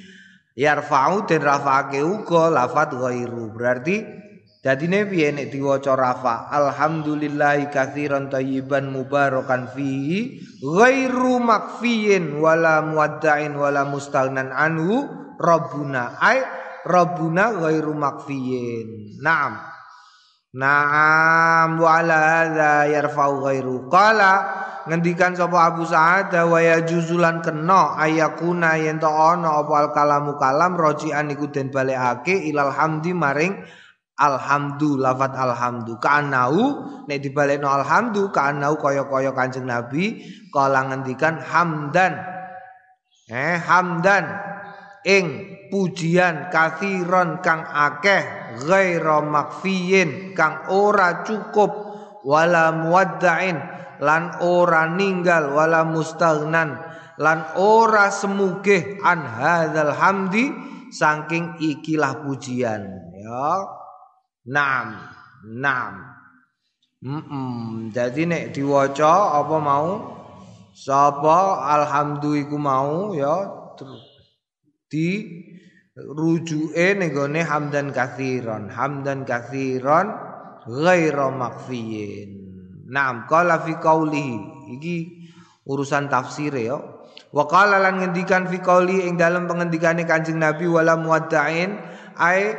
yarfa'u 0.56 1.26
den 1.26 1.42
rafa'ake 1.42 2.02
uga 2.02 2.50
lafat 2.50 2.94
ghairu. 2.96 3.54
Berarti 3.54 4.02
dadine 4.62 5.06
piye 5.06 5.30
nek 5.30 5.50
diwaca 5.54 5.94
rafa? 5.94 6.50
Alhamdulillahi 6.50 7.70
katsiran 7.70 8.30
thayyiban 8.32 8.90
mubarakan 8.90 9.70
fihi 9.70 10.42
ghairu 10.62 11.38
makfiyin 11.38 12.42
wala 12.42 12.82
muwadda'in 12.82 13.54
wala 13.54 13.86
mustaghnan 13.86 14.50
anhu 14.50 15.06
rabbuna. 15.38 16.18
Ai 16.18 16.42
rabbuna 16.82 17.54
ghairu 17.62 17.94
makfiyin. 17.94 19.18
Na'am 19.22 19.75
na'am 20.56 21.76
wa 21.76 22.00
ala 22.00 22.16
hadza 22.16 22.88
yarfa'u 22.88 23.44
ghairu. 23.44 23.92
Qala 23.92 24.32
ngendikan 24.88 25.36
sapa 25.36 25.68
Abu 25.68 25.84
Sa'ad 25.84 26.32
wa 26.32 26.56
ya 26.64 26.80
juzulan 26.80 27.44
kena 27.44 28.00
ayakuna 28.00 28.80
yen 28.80 28.96
to 28.96 29.06
ana 29.06 29.60
apa 29.60 29.72
al 29.76 29.88
kalamu 29.92 30.40
kalam 30.40 30.80
rojian 30.80 31.28
iku 31.28 31.52
den 31.52 31.68
balekake 31.68 32.48
ilal 32.48 32.72
hamdi 32.72 33.12
maring 33.12 33.60
alhamdu 34.16 34.96
lafat 34.96 35.36
alhamdu. 35.36 36.00
Kaanau 36.00 36.88
nek 37.04 37.20
dibalekno 37.20 37.68
alhamdu 37.68 38.32
kaanau 38.32 38.80
kaya-kaya 38.80 39.36
Kanjeng 39.36 39.68
Nabi 39.68 40.24
kala 40.48 40.88
ngendikan 40.88 41.36
hamdan. 41.36 42.16
Eh 43.28 43.60
hamdan. 43.60 44.24
Ing 45.06 45.26
pujian 45.70 46.50
kathiron 46.50 47.38
kang 47.38 47.62
akeh 47.62 48.45
ghaira 48.56 49.20
makfiyin 49.20 50.32
kang 50.32 50.68
ora 50.72 51.22
cukup 51.22 51.70
wala 52.26 52.72
muwadda'in 52.72 53.56
lan 54.00 54.42
ora 54.44 54.90
ninggal 54.92 55.52
wala 55.52 55.84
mustaghnan 55.84 56.76
lan 57.16 57.38
ora 57.56 58.12
semugih 58.12 59.00
an 59.00 59.24
hadzal 59.24 59.92
hamdi 59.96 60.52
saking 60.92 61.56
ikilah 61.60 62.24
pujian. 62.24 62.82
Ya. 63.16 63.50
Naam 64.46 65.16
naam. 65.46 65.94
Mm 67.02 67.92
jadi 67.92 68.22
nek 68.26 68.44
diwaca 68.56 69.38
apa 69.42 69.56
mau? 69.60 69.90
Sapa? 70.76 71.64
Alhamdu 71.72 72.36
iku 72.36 72.56
mau 72.60 73.16
ya. 73.16 73.48
Di 74.86 75.08
rujuke 75.96 76.96
ning 77.00 77.12
hamdan 77.40 77.88
kathiron 77.90 78.68
hamdan 78.68 79.24
kathiron 79.24 80.12
ghaira 80.68 81.32
makfiyin 81.32 82.46
Naam 82.86 83.26
qala 83.26 83.66
fi 83.66 83.74
qaulihi 83.82 84.70
iki 84.78 84.96
urusan 85.66 86.06
tafsir 86.06 86.54
ya. 86.54 86.78
Wa 87.34 87.50
qala 87.50 87.82
lan 87.82 87.98
ngendikan 87.98 88.46
fi 88.46 88.62
qauli 88.62 89.10
ing 89.10 89.18
dalam 89.18 89.50
pengendikane 89.50 90.06
Kanjeng 90.06 90.38
Nabi 90.38 90.70
wala 90.70 90.94
muwadda'in 90.94 91.74
ai 92.14 92.54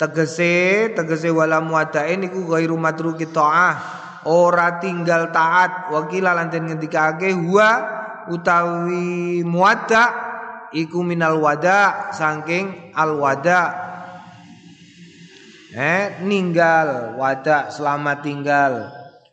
tegese 0.00 0.90
tegese 0.96 1.28
wala 1.28 1.60
muwadda'in 1.60 2.24
iku 2.24 2.48
ghairu 2.48 2.80
matruki 2.80 3.28
ta'ah 3.28 3.76
ora 4.24 4.80
tinggal 4.80 5.28
taat 5.28 5.92
wakila 5.92 6.32
lan 6.32 6.48
ngendikake 6.48 7.36
huwa 7.36 7.68
utawi 8.32 9.44
muwadda 9.44 10.31
iku 10.72 11.04
minal 11.04 11.40
wada 11.40 12.12
saking 12.12 12.92
al 12.96 13.16
wada 13.20 13.62
eh 15.72 16.20
ninggal 16.24 17.16
wada 17.16 17.72
selamat 17.72 18.18
tinggal 18.20 18.92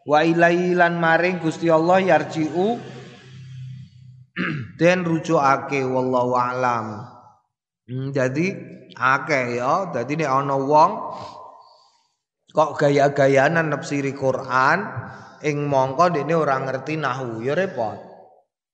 wa 0.10 0.19
ilailan 0.23 0.97
maring 0.97 1.38
Gusti 1.43 1.67
Allah 1.67 2.02
yarji'u 2.02 2.80
den 4.80 5.04
rujukake 5.04 5.84
wallahu 5.84 6.34
alam. 6.36 7.06
Hmm, 7.89 8.10
jadi 8.13 8.56
akeh 8.95 9.60
ya, 9.60 9.89
dadi 9.93 10.13
nek 10.17 10.30
ana 10.30 10.56
wong 10.56 10.91
kok 12.49 12.82
gaya-gayanan 12.82 13.69
nafsiri 13.69 14.13
Quran 14.17 14.86
ing 15.45 15.69
mongko 15.69 16.13
dekne 16.13 16.34
ora 16.34 16.58
ngerti 16.62 16.97
nahu 16.97 17.45
ya 17.45 17.54
repot. 17.54 17.97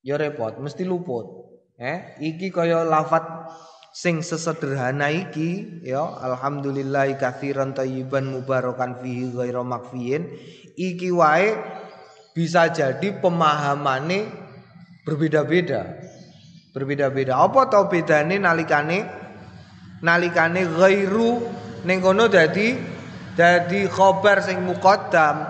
Ya 0.06 0.22
repot, 0.22 0.62
mesti 0.62 0.86
luput. 0.86 1.35
Eh, 1.76 2.16
iki 2.24 2.56
kaya 2.56 2.88
lafat 2.88 3.52
sing 3.92 4.24
sesederhana 4.24 5.12
iki 5.12 5.84
ya 5.84 6.08
alhamdulillah 6.24 7.12
katsiran 7.20 7.76
thayyiban 7.76 8.32
mubarakan 8.32 9.04
fihi 9.04 9.36
ghairu 9.36 9.60
makfiyin 9.68 10.24
iki 10.80 11.12
wae 11.12 11.52
bisa 12.32 12.72
jadi 12.72 13.20
pemahamane 13.20 14.28
berbeda-beda. 15.04 16.00
Berbeda-beda. 16.72 17.44
Apa 17.44 17.68
tau 17.68 17.92
bedane 17.92 18.40
nalikane 18.40 19.08
nalikane 20.00 20.64
ghairu 20.80 21.44
ning 21.84 22.00
kono 22.00 22.32
dadi 22.32 22.72
dadi 23.36 23.84
khabar 23.92 24.44
sing 24.44 24.64
muqaddam. 24.64 25.44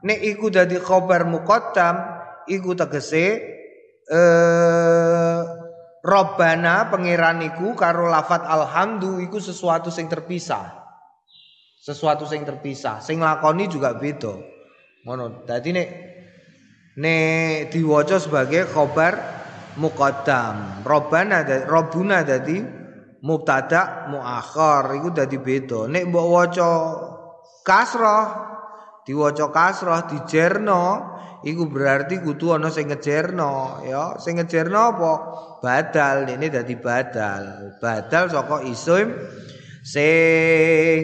Nek 0.00 0.16
iku 0.16 0.48
dadi 0.48 0.80
khabar 0.80 1.28
muqaddam 1.28 2.00
iku 2.48 2.72
tegese 2.72 3.26
eh 4.08 5.21
Robbana 6.02 6.90
pengiraniku 6.90 7.78
karo 7.78 8.10
lafat 8.10 8.42
alhamdu 8.42 9.22
iku 9.22 9.38
sesuatu 9.38 9.88
sing 9.88 10.10
terpisah 10.10 10.82
sesuatu 11.82 12.22
sing 12.30 12.46
terpisah. 12.46 13.02
Sing 13.02 13.18
lakoni 13.18 13.66
juga 13.66 13.98
beda. 13.98 14.38
Ngono. 15.02 15.42
Dadi 15.42 15.74
nek 15.74 15.88
nek 16.94 17.74
diwaca 17.74 18.22
sebagai 18.22 18.70
khobar 18.70 19.18
muqaddam. 19.82 20.86
Robbana 20.86 21.42
Robbuna 21.66 22.22
dadi 22.22 22.62
mubtada 23.26 24.06
muakhir 24.06 25.02
iku 25.02 25.08
dadi 25.10 25.36
beda. 25.42 25.90
Nek 25.90 26.06
mbok 26.06 26.26
waca 26.30 26.70
kasrah 27.66 28.24
diwaca 29.02 29.50
kasrah 29.50 30.06
dijerno 30.06 31.11
iku 31.42 31.66
berarti 31.66 32.22
kudu 32.22 32.54
ana 32.54 32.70
sing 32.70 32.90
ngejerno 32.90 33.82
ya. 33.86 34.16
Sing 34.18 34.38
ngejerno 34.38 34.78
apa? 34.78 35.12
Badal. 35.58 36.30
Ini 36.30 36.46
dadi 36.48 36.74
badal. 36.78 37.76
Badal 37.78 38.30
saka 38.30 38.62
isim 38.66 39.14
sing 39.82 41.02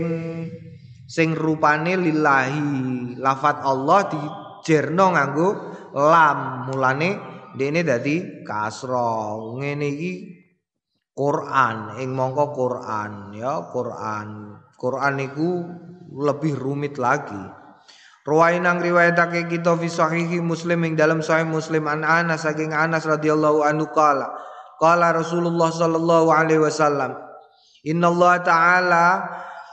sing 1.04 1.28
rupane 1.34 1.98
lillahi. 1.98 3.18
Lafat 3.18 3.62
Allah 3.66 4.00
dijerno 4.10 5.04
nganggo 5.14 5.48
lam. 5.94 6.70
Mulane 6.70 7.10
dene 7.58 7.82
dadi 7.82 8.46
kasra. 8.46 9.34
Ngene 9.58 9.86
iki 9.90 10.12
Quran. 11.12 11.98
Ing 11.98 12.10
mongko 12.14 12.44
Quran 12.54 13.34
ya. 13.34 13.66
Quran. 13.70 14.28
Quran 14.78 15.14
iku 15.18 15.50
lebih 16.08 16.54
rumit 16.54 16.96
lagi 16.96 17.57
Ruwainang 18.28 18.84
riwayatake 18.84 19.48
kita 19.48 19.72
fi 19.80 19.88
sahihi 19.88 20.44
Muslim 20.44 20.84
ing 20.84 21.00
dalam 21.00 21.24
sahih 21.24 21.48
Muslim 21.48 21.88
an 21.88 22.04
Anas 22.04 22.44
saking 22.44 22.76
Anas 22.76 23.08
radhiyallahu 23.08 23.64
anhu 23.64 23.88
qala 23.96 24.28
qala 24.76 25.16
Rasulullah 25.16 25.72
sallallahu 25.72 26.28
alaihi 26.28 26.60
wasallam 26.60 27.16
Inna 27.88 28.12
Allah 28.12 28.34
taala 28.44 29.04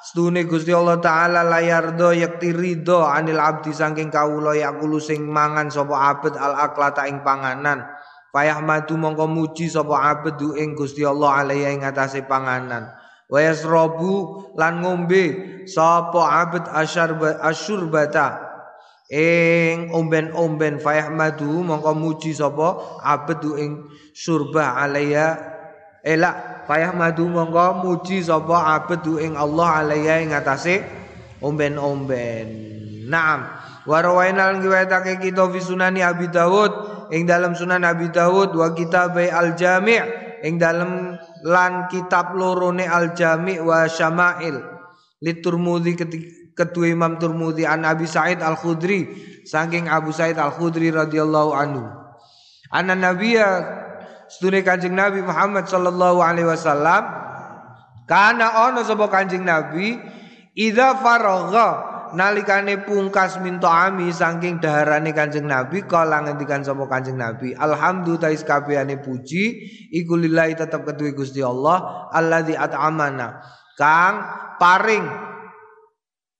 Stune 0.05 0.45
Gusti 0.45 0.69
Allah 0.69 1.01
taala 1.01 1.41
layardo 1.41 2.13
yakti 2.13 2.53
ridho 2.53 3.01
anil 3.01 3.41
abdi 3.41 3.73
saking 3.73 4.13
kawula 4.13 4.53
yakulu 4.53 5.01
sing 5.01 5.25
mangan 5.25 5.73
sapa 5.73 6.13
abet 6.13 6.37
al 6.37 6.53
aklata 6.53 7.09
ing 7.09 7.25
panganan. 7.25 7.81
Fayahmadu 8.29 9.01
mongko 9.01 9.25
muji 9.25 9.65
sapa 9.65 10.13
abdu 10.13 10.53
ing 10.61 10.77
Gusti 10.77 11.01
Allah 11.01 11.41
alaihi 11.41 11.73
ing 11.73 11.81
atase 11.81 12.21
panganan. 12.21 12.85
Wa 13.25 13.41
yasrabu 13.41 14.53
lan 14.53 14.85
ngombe 14.85 15.25
sapa 15.65 16.53
asyarba 16.77 17.41
asyurbata 17.41 18.44
ing 19.09 19.93
omben-omben 19.93 20.81
fayahmadu 20.81 21.61
mongko 21.61 21.93
muji 21.93 22.33
sapa 22.33 23.01
abdu 23.05 23.53
ing 23.57 23.71
surba 24.17 24.81
alaiya 24.81 25.37
elak 26.01 26.65
fayahmadu 26.65 27.29
mongko 27.29 27.85
muji 27.85 28.25
sapa 28.25 28.81
abdu 28.81 29.21
ing 29.21 29.37
Allah 29.37 29.85
alaiya 29.85 30.25
ing 30.25 30.33
atase 30.33 30.81
omben-omben. 31.45 32.47
Naam. 33.05 33.45
Wa 33.85 34.01
rawaina 34.01 34.49
lan 34.49 34.65
kita 35.21 35.45
fi 35.53 35.59
sunani 35.61 36.01
Abi 36.01 36.25
Dawud 36.33 36.73
ing 37.13 37.29
dalam 37.29 37.53
Sunan 37.53 37.85
Abi 37.85 38.09
Dawud 38.09 38.57
wa 38.57 38.73
kitab 38.73 39.13
Al-Jami' 39.13 40.01
ing 40.41 40.57
dalam 40.57 41.13
lan 41.45 41.85
kitab 41.85 42.33
lorone 42.33 42.89
Al-Jami' 42.89 43.61
wa 43.61 43.85
Syama'il 43.85 44.57
liturmudi 45.21 45.93
kedua 46.55 46.87
Imam 46.89 47.19
Turmudi 47.19 47.67
an 47.67 47.83
Abi 47.83 48.07
Sa'id 48.07 48.39
Al-Khudri 48.39 49.03
saking 49.43 49.91
Abu 49.91 50.15
Sa'id 50.15 50.39
Al-Khudri 50.39 50.89
radhiyallahu 50.89 51.51
anhu. 51.51 51.83
Anna 52.71 52.97
nabiyya 52.97 53.83
Sedune 54.25 54.65
Kanjeng 54.65 54.97
Nabi 54.97 55.21
Muhammad 55.21 55.69
sallallahu 55.69 56.17
alaihi 56.17 56.49
wasallam 56.49 57.05
kana 58.09 58.69
ono 58.69 58.81
sapa 58.81 59.05
Kanjeng 59.05 59.45
Nabi 59.45 60.01
idza 60.57 60.97
faragha 60.97 61.93
nalikane 62.17 62.81
pungkas 62.81 63.37
minta 63.37 63.69
ami 63.69 64.09
saking 64.09 64.57
daharane 64.57 65.13
Kanjeng 65.13 65.45
Nabi 65.45 65.85
kala 65.85 66.25
ngendikan 66.25 66.65
sapa 66.65 66.89
Kanjeng 66.89 67.21
Nabi 67.21 67.53
alhamdulillah 67.53 68.33
kabehane 68.41 68.97
puji 68.97 69.43
iku 69.93 70.17
lillahi 70.17 70.57
tetep 70.57 70.81
kedue 70.81 71.13
Gusti 71.13 71.45
Allah 71.45 72.09
alladzi 72.09 72.57
at'amana. 72.57 73.45
Kang 73.77 74.15
paring 74.57 75.05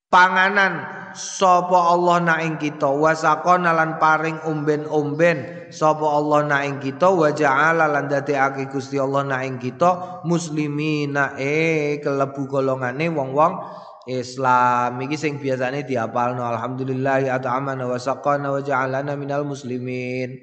panganan 0.10 0.86
sapa 1.16 1.96
Allah 1.96 2.18
na 2.22 2.36
ing 2.44 2.60
kita? 2.60 2.92
Wasaqona 2.92 3.72
lan 3.72 3.98
paring 3.98 4.44
omben-omben 4.46 5.72
sapa 5.72 6.04
Allah 6.04 6.44
na 6.46 6.58
ing 6.68 6.84
kita? 6.84 7.10
Wa 7.10 7.32
ja'ala 7.32 7.88
lan 7.88 8.12
dadekake 8.12 8.70
Gusti 8.70 9.00
Allah 9.00 9.24
na 9.24 9.42
ing 9.48 9.58
kita? 9.58 10.22
Muslimina 10.28 11.40
eh 11.40 12.04
kelebu 12.04 12.46
golongane 12.46 13.08
wong-wong 13.10 13.54
Islam. 14.06 15.02
Iki 15.02 15.18
sing 15.18 15.34
biasane 15.42 15.88
diapalno. 15.88 16.46
Alhamdulillah 16.46 17.26
ta'amana 17.42 17.90
wa 17.90 17.98
saqana 17.98 18.54
wa 18.54 18.62
ja'alana 18.62 19.18
minal 19.18 19.48
muslimin. 19.48 20.36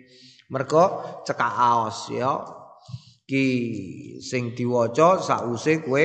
Mergo 0.52 1.20
cekak 1.24 1.52
aos 1.56 2.12
ya. 2.12 2.42
Ki 3.22 3.46
sing 4.20 4.52
diwaca 4.52 5.22
sause 5.22 5.80
kowe 5.80 6.04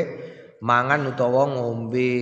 mangan 0.61 1.13
utawa 1.13 1.45
ngombe. 1.49 2.13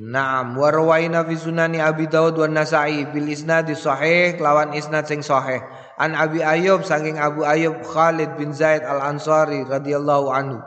Naam 0.00 0.58
wa 0.58 0.68
rawaina 0.70 1.26
fi 1.26 1.34
sunani 1.38 1.78
Abi 1.82 2.06
Dawud 2.10 2.38
wa 2.38 2.48
Nasa'i 2.50 3.06
bil 3.10 3.30
isnad 3.30 3.70
sahih 3.74 4.38
lawan 4.38 4.74
isnad 4.74 5.06
sing 5.06 5.22
sahih. 5.22 5.62
An 6.00 6.16
Abi 6.16 6.40
Ayyub 6.40 6.86
saking 6.86 7.20
Abu 7.20 7.44
Ayyub 7.44 7.84
Khalid 7.84 8.38
bin 8.40 8.56
Zaid 8.56 8.82
Al 8.82 9.02
Ansari 9.04 9.66
radhiyallahu 9.66 10.26
anhu. 10.32 10.58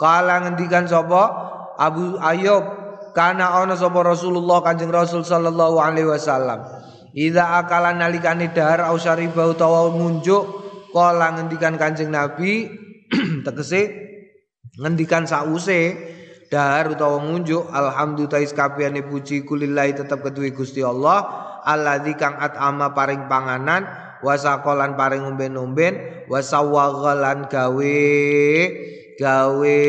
Kala 0.00 0.42
ngendikan 0.48 0.88
sapa 0.88 1.22
Abu 1.78 2.18
Ayyub 2.18 2.64
kana 3.12 3.62
ana 3.62 3.76
sapa 3.76 4.02
Rasulullah 4.02 4.64
Kanjeng 4.64 4.90
Rasul 4.90 5.22
sallallahu 5.22 5.78
alaihi 5.78 6.08
wasallam. 6.08 6.64
Idza 7.12 7.60
akala 7.60 7.92
nalikane 7.92 8.56
dahar 8.56 8.88
au 8.88 8.96
syariba 8.96 9.44
utawa 9.44 9.92
munjuk 9.92 10.48
kala 10.96 11.36
ngendikan 11.36 11.76
Kanjeng 11.76 12.08
Nabi 12.08 12.72
tegese 13.44 14.11
ngendikan 14.80 15.28
sause 15.28 16.00
dahar 16.48 16.88
utawa 16.88 17.20
munjuk 17.20 17.68
alhamdulillah 17.68 18.40
kabehane 18.56 19.04
puji 19.04 19.44
kulillahi 19.44 19.92
tetep 19.92 20.24
kedue 20.24 20.48
Gusti 20.56 20.80
Allah 20.80 21.28
alladzi 21.60 22.16
kang 22.16 22.40
at'ama 22.40 22.96
paring 22.96 23.28
panganan 23.28 23.84
wasakolan 24.24 24.96
paring 24.96 25.28
umben-umben 25.28 26.24
wasawaghalan 26.24 27.52
gawe 27.52 28.00
gawe 29.20 29.80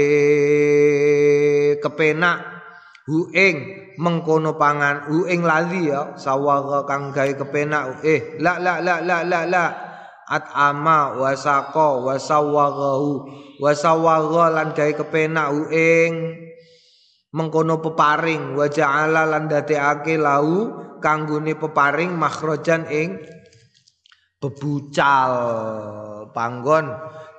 kepenak 1.79 2.37
hu 3.07 3.31
ing 3.31 3.55
mengkono 3.95 4.59
pangan 4.59 5.07
hu 5.07 5.23
ing 5.31 5.47
lali 5.47 5.95
ya 5.95 6.19
sawaga 6.19 6.83
kang 6.83 7.15
gawe 7.15 7.31
kepenak 7.39 8.03
eh 8.03 8.35
la 8.43 8.59
la 8.59 8.83
la 8.83 8.99
la 8.99 9.23
la 9.23 9.47
la 9.47 9.92
at 10.29 10.47
ama 10.55 11.19
wasaqo 11.19 12.07
wasawagahu 12.07 13.27
wasawaga 13.59 14.45
lan 14.51 14.67
gawe 14.71 14.93
kepenak 14.95 15.49
ing 15.71 16.11
mengkono 17.33 17.81
peparing. 17.81 18.55
Wa 18.55 18.69
ja'ala 18.69 19.27
lan 19.27 19.49
dadekake 19.49 20.15
lau 20.15 20.79
kanggone 21.03 21.57
peparing 21.57 22.13
makhrajan 22.15 22.87
ing 22.87 23.19
bebucal. 24.39 25.33
Panggon 26.33 26.89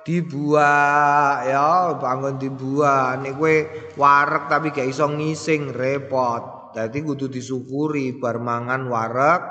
dibuat 0.07 1.49
ya 1.49 1.99
bangun 1.99 2.39
dibuat 2.39 3.19
nek 3.19 3.35
kowe 3.35 3.55
warek 3.99 4.47
tapi 4.47 4.71
gak 4.71 4.87
iso 4.87 5.09
ngising 5.09 5.73
repot. 5.73 6.71
Dadi 6.71 7.03
kudu 7.03 7.27
disyukuri 7.27 8.15
bar 8.15 8.39
mangan 8.39 8.87
warek 8.87 9.41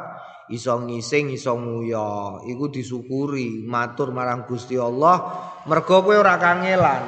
iso 0.53 0.77
ngising 0.85 1.33
iso 1.33 1.57
nguyo 1.57 2.43
iku 2.45 2.69
disyukuri 2.69 3.65
matur 3.65 4.13
marang 4.13 4.45
Gusti 4.45 4.77
Allah. 4.77 5.17
Mergo 5.65 6.05
kowe 6.05 6.17
ora 6.17 6.37
kangelan. 6.37 7.05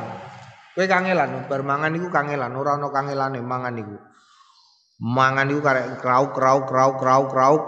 Kowe 0.72 0.86
kangelan 0.88 1.44
bar 1.48 1.60
mangan 1.60 1.92
iku 1.96 2.08
kangelan 2.08 2.52
ora 2.56 2.80
ana 2.80 2.88
kangelane 2.88 3.40
mangan 3.40 3.76
iku 3.80 3.96
mangan 5.00 5.52
iku 5.52 5.60
karek 5.60 6.00
krauk 6.00 6.32
krauk 6.32 6.64
krauk 6.68 6.96
krauk 6.96 7.26
krauk. 7.28 7.64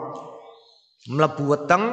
Mlebu 1.09 1.45
weteng 1.49 1.85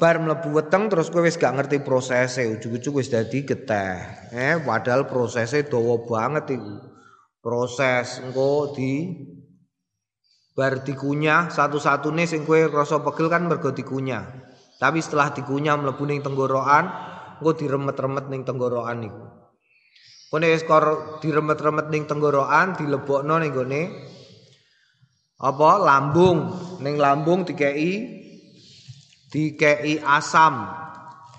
bar 0.00 0.16
mlebu 0.20 0.48
weteng 0.54 0.88
terus 0.88 1.08
kowe 1.12 1.24
wis 1.24 1.36
gak 1.36 1.56
ngerti 1.56 1.84
prosese. 1.84 2.48
Ujug-ujug 2.48 3.00
wis 3.00 3.12
dadi 3.12 3.44
geteh. 3.44 4.28
Eh 4.32 4.56
padahal 4.64 5.04
prosese 5.04 5.68
dawa 5.68 6.00
banget 6.04 6.56
iku. 6.56 6.76
Proses 7.38 8.18
engko 8.20 8.74
di 8.74 9.14
bar 10.58 10.82
dikunyah 10.82 11.54
satu-satune 11.54 12.26
sing 12.26 12.42
kowe 12.42 12.58
rasa 12.66 12.98
pegel 12.98 13.30
kan 13.30 13.46
mergo 13.46 13.70
dikunyah. 13.70 14.26
Tapi 14.74 14.98
setelah 14.98 15.30
dikunyah 15.30 15.78
mlebu 15.78 16.02
ning 16.02 16.18
tenggorokan 16.18 16.90
engko 17.38 17.54
diremet-remet 17.54 18.26
ning 18.26 18.42
tenggorokan 18.42 19.06
iku. 19.06 19.22
Kone 20.34 20.46
wis 20.50 20.66
kor 20.66 21.18
diremet-remet 21.22 21.94
ning 21.94 22.10
tenggorokan 22.10 22.74
dilebokno 22.74 23.38
ning 23.38 23.54
gone 23.54 23.82
apa 25.38 25.70
lambung. 25.78 26.38
Ning 26.82 26.98
lambung 26.98 27.46
dikei 27.46 28.18
dikei 29.30 30.02
asam. 30.02 30.66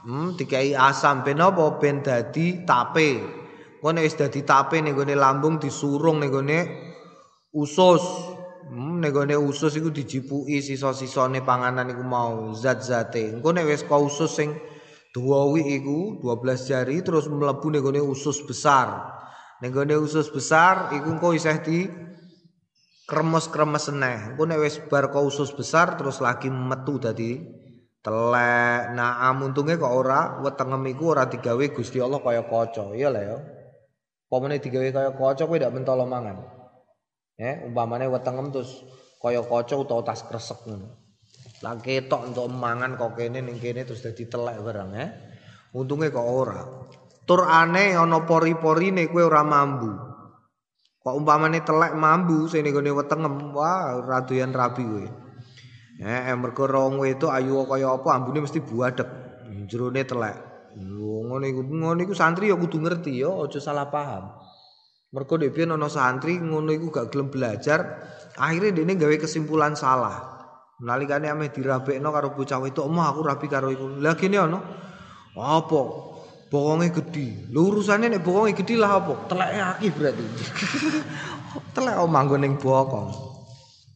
Hmm, 0.07 0.39
dikei 0.39 0.71
asam. 0.79 1.27
Ben 1.27 1.43
apa? 1.43 1.75
Ben 1.75 1.99
dadi 1.99 2.63
tape. 2.63 3.19
Ngono 3.83 3.99
wis 3.99 4.15
dadi 4.15 4.47
tape 4.47 4.79
ning 4.79 4.95
gone 4.95 5.11
lambung 5.11 5.59
disurung 5.59 6.23
ning 6.23 6.31
gone 6.31 6.59
usus 7.51 8.28
hmm, 8.69 9.01
ning 9.01 9.11
gone 9.11 9.33
usus 9.33 9.73
iku 9.75 9.89
dijipuki 9.89 10.61
sisa-sisane 10.61 11.41
panganan 11.41 11.89
iku 11.89 12.05
mau 12.05 12.53
zat-zate. 12.53 13.33
Engko 13.33 13.49
nek 13.49 13.65
wis 13.65 13.81
usus 13.85 14.31
sing 14.31 14.53
duwi 15.09 15.81
iku 15.81 16.21
12 16.21 16.69
jari 16.69 17.01
terus 17.01 17.25
mlebu 17.25 17.67
ning 17.73 17.81
gone 17.81 18.01
usus 18.05 18.45
besar. 18.45 19.17
Ning 19.65 19.73
gone 19.73 19.97
usus 19.97 20.29
besar 20.29 20.93
iku 20.93 21.17
engko 21.17 21.33
isih 21.33 21.57
di 21.65 21.89
kremes-kremes 23.09 23.89
neh 23.89 24.37
engko 24.37 24.45
nek 24.45 24.61
wis 24.61 24.77
bar 24.85 25.09
ka 25.09 25.17
usus 25.17 25.49
besar 25.49 25.97
terus 25.97 26.21
lagi 26.21 26.53
metu 26.53 27.01
dadi 27.01 27.41
telek. 28.05 28.93
Nah 28.93 29.25
amuntunge 29.25 29.81
kok 29.81 29.89
ora 29.89 30.37
wetengem 30.45 30.85
iku 30.93 31.17
ora 31.17 31.25
digawe 31.25 31.65
Gusti 31.73 31.97
Allah 31.97 32.21
kaya 32.21 32.45
kaca. 32.45 32.93
Iya 32.93 33.09
lah 33.09 33.23
ya. 33.25 33.37
Pamane 34.29 34.61
digawe 34.61 34.93
kaya 34.93 35.09
kaca 35.17 35.43
kowe 35.49 35.57
ndak 35.57 35.73
mentolo 35.73 36.05
mangan 36.05 36.58
ya 37.39 37.63
umpamane 37.63 38.11
wetengem 38.11 38.51
terus 38.51 38.83
kaya 39.23 39.39
kaca 39.39 39.75
utawa 39.79 40.03
tas 40.03 40.27
kresek 40.27 40.59
ngono 40.67 40.91
lah 41.63 41.79
ketok 41.79 42.35
untuk 42.35 42.51
mangan 42.51 42.99
kok 42.99 43.15
kene 43.15 43.39
ning 43.39 43.55
kene 43.63 43.87
terus 43.87 44.03
dadi 44.03 44.27
telek 44.27 44.59
barang 44.59 44.91
ya 44.91 45.07
untunge 45.73 46.11
kok 46.11 46.27
ora 46.27 46.59
tur 47.23 47.47
aneh 47.47 47.95
ana 47.95 48.27
pori-porine 48.27 49.07
kowe 49.07 49.23
ora 49.23 49.47
mambu 49.47 49.91
kok 50.99 51.15
umpamane 51.15 51.63
telek 51.63 51.95
mambu 51.95 52.51
sing 52.51 52.67
ning 52.67 52.75
wetengem 52.75 53.55
wah 53.55 54.03
radoyan 54.03 54.51
rabi 54.51 54.83
kowe 54.83 55.07
Eh 55.99 56.31
mergo 56.39 56.63
rong 56.63 57.03
itu 57.03 57.27
ayu 57.27 57.67
kaya 57.67 57.91
apa 57.91 58.15
ambune 58.15 58.39
mesti 58.39 58.63
buadeg. 58.63 59.03
Jerone 59.67 60.07
telek. 60.07 60.35
Ngono 60.79 61.43
iku 61.43 61.59
ngono 61.67 61.99
iku 61.99 62.15
santri 62.15 62.47
ya 62.47 62.55
kudu 62.55 62.79
ngerti 62.79 63.19
ya 63.19 63.27
aja 63.27 63.59
salah 63.59 63.91
paham. 63.91 64.31
Mergo 65.09 65.41
dhek 65.41 65.57
piye 65.57 65.65
ana 65.65 65.89
santri 65.89 66.37
ngono 66.37 66.69
iku 66.69 66.93
gak 66.93 67.09
gelem 67.09 67.33
belajar, 67.33 67.81
akhirnya 68.37 68.77
dene 68.77 68.93
gawe 68.93 69.15
kesimpulan 69.17 69.73
salah. 69.73 70.37
Nalikane 70.85 71.25
ame 71.25 71.49
dirabekno 71.49 72.13
karo 72.13 72.37
bocah 72.37 72.61
itu, 72.69 72.85
"Omah 72.85 73.09
aku 73.09 73.25
rapi 73.25 73.47
karo 73.49 73.73
iku." 73.73 73.97
Lah 73.97 74.13
gene 74.13 74.37
ana. 74.37 74.61
Apa? 75.33 75.81
Bokonge 76.49 76.93
gede. 76.93 77.49
Lho 77.49 77.73
urusane 77.73 78.05
nek 78.05 78.21
bokonge 78.21 78.53
gede 78.53 78.77
lah 78.77 79.01
apa? 79.01 79.25
Teleke 79.25 79.57
akeh 79.57 79.91
berarti. 79.97 80.25
Telek 81.73 81.97
manggon 82.05 82.45
ning 82.45 82.53
bokong. 82.61 83.09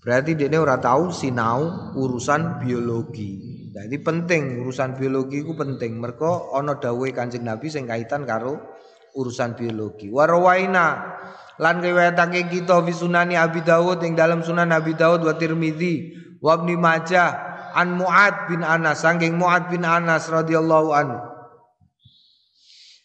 Berarti 0.02 0.34
dia 0.34 0.50
ora 0.58 0.82
tahu 0.82 1.14
sinau 1.14 1.94
urusan 1.94 2.58
biologi. 2.60 3.70
Jadi 3.70 3.98
penting 4.02 4.66
urusan 4.66 4.98
biologi 4.98 5.46
itu 5.46 5.54
penting. 5.54 6.02
Mereka 6.02 6.58
ono 6.58 6.78
dawe 6.78 7.08
Kanjeng 7.14 7.46
Nabi 7.46 7.70
sing 7.70 7.86
kaitan 7.86 8.26
karo 8.26 8.73
urusan 9.14 9.54
biologi. 9.58 10.10
Warawaina 10.10 11.18
lan 11.62 11.76
riwayatake 11.80 12.50
kita 12.50 12.82
fi 12.84 12.92
sunani 12.94 13.38
Abi 13.38 13.62
Dawud 13.62 14.02
ing 14.04 14.18
dalam 14.18 14.42
sunan 14.42 14.74
Abi 14.74 14.98
Dawud 14.98 15.22
wa 15.24 15.34
Tirmizi 15.38 16.18
wa 16.42 16.58
Ibnu 16.58 16.76
Majah 16.78 17.30
an 17.74 17.98
Muad 17.98 18.50
bin 18.50 18.62
Anas 18.66 19.02
saking 19.06 19.38
Muad 19.38 19.70
bin 19.70 19.86
Anas 19.86 20.30
radhiyallahu 20.30 20.90
anhu. 20.94 21.20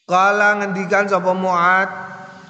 Kala 0.09 0.65
ngendikan 0.65 1.05
sapa 1.05 1.37
Muad 1.37 1.89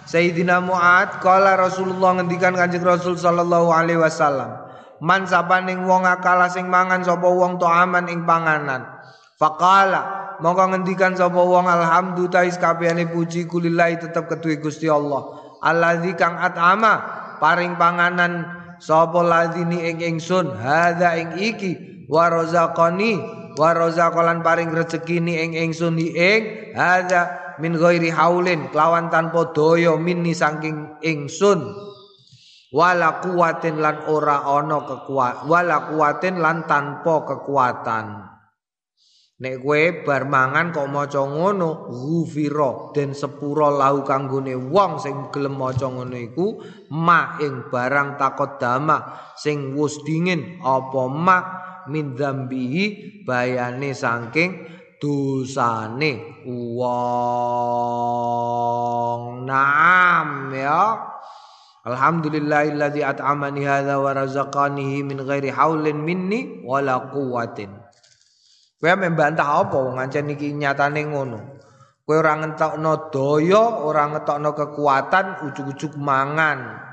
Sayyidina 0.09 0.65
Muad 0.65 1.21
kala 1.21 1.61
Rasulullah 1.61 2.17
ngendikan 2.17 2.57
Kanjeng 2.57 2.81
Rasul 2.81 3.21
sallallahu 3.21 3.69
alaihi 3.69 4.01
wasallam 4.01 4.57
man 5.05 5.29
sapaning 5.29 5.87
wong 5.87 6.09
akala 6.09 6.51
sing 6.51 6.67
mangan 6.67 7.05
sapa 7.07 7.29
wong 7.29 7.61
aman 7.61 8.11
ing 8.11 8.27
panganan 8.27 8.98
faqala 9.39 10.19
mongko 10.43 10.65
ngendikan 10.75 11.15
sapa 11.15 11.39
wong 11.39 11.67
alhamdulillah 11.67 12.51
kabehane 12.59 13.11
puji 13.11 13.47
kulillahi 13.47 14.03
tetep 14.03 14.27
ketuwe 14.31 14.59
Gusti 14.59 14.91
Allah. 14.91 15.47
Allazi 15.59 16.15
kang 16.15 16.39
at'ama 16.39 16.93
paring 17.43 17.75
panganan 17.75 18.47
sapa 18.79 19.23
ladini 19.23 19.91
ing 19.91 19.99
ingsun 19.99 20.55
hadza 20.55 21.19
ing 21.19 21.35
iki 21.39 22.07
wa 22.07 22.31
razaqani 22.31 23.19
wa 23.59 23.75
razaqalan 23.75 24.47
paring 24.47 24.71
rezekini 24.71 25.43
ing 25.43 25.51
ingsun 25.59 25.99
ing 25.99 26.75
hadza 26.79 27.55
min 27.59 27.75
ghairi 27.75 28.15
haulin 28.15 28.71
kelawan 28.71 29.11
tanpa 29.11 29.51
daya 29.51 29.99
minni 29.99 30.35
saking 30.35 30.99
ingsun. 31.03 31.87
Wala 32.69 33.25
kuwatin 33.25 33.81
lan 33.81 34.05
ora 34.13 34.45
ana 34.45 34.85
kekuatan 34.85 35.49
wala 35.49 35.89
kuwatin 35.89 36.37
lan 36.37 36.69
tanpa 36.69 37.25
kekuatan 37.25 38.38
nek 39.39 39.63
kowe 39.63 40.03
bar 40.03 40.27
mangan 40.27 40.75
kok 40.75 40.91
maca 40.91 41.23
ngono 41.23 41.87
ghufira 41.95 42.91
den 42.91 43.15
sepura 43.15 43.71
lahu 43.71 44.03
kanggone 44.03 44.59
wong 44.59 44.99
sing 44.99 45.31
gelem 45.31 45.55
maca 45.55 45.87
ngono 45.87 46.19
iku 46.19 46.59
ma 46.91 47.39
ing 47.39 47.71
barang 47.71 48.19
takut 48.19 48.59
dama 48.59 48.99
sing 49.39 49.79
wus 49.79 50.03
dingin 50.03 50.59
apa 50.63 51.03
ma? 51.07 51.39
Min 51.89 52.13
dzambihi 52.13 53.25
bayane 53.25 53.97
saking 53.97 54.61
dosane 55.01 56.45
wong. 56.45 56.85
Naam 59.49 60.53
ya. 60.53 61.01
Alhamdulillahilladzi 61.89 63.01
at'amani 63.01 63.65
hadza 63.65 63.97
wa 63.97 64.13
razaqanihi 64.13 65.01
min 65.01 65.25
ghairi 65.25 65.49
haulin 65.49 65.97
minni 66.05 66.61
wala 66.61 67.09
quwwatin. 67.09 67.88
Kowe 68.79 68.95
membantah 68.95 69.67
apa 69.67 69.75
wong 69.75 69.99
ancen 69.99 70.31
iki 70.31 70.55
nyatane 70.55 71.03
ngono. 71.11 71.59
Kowe 72.07 72.15
ora 72.15 72.39
ngentokno 72.39 73.11
daya, 73.11 73.83
ora 73.83 74.07
ngetokno 74.07 74.55
kekuatan, 74.55 75.51
ujug-ujug 75.51 75.99
mangan. 75.99 76.87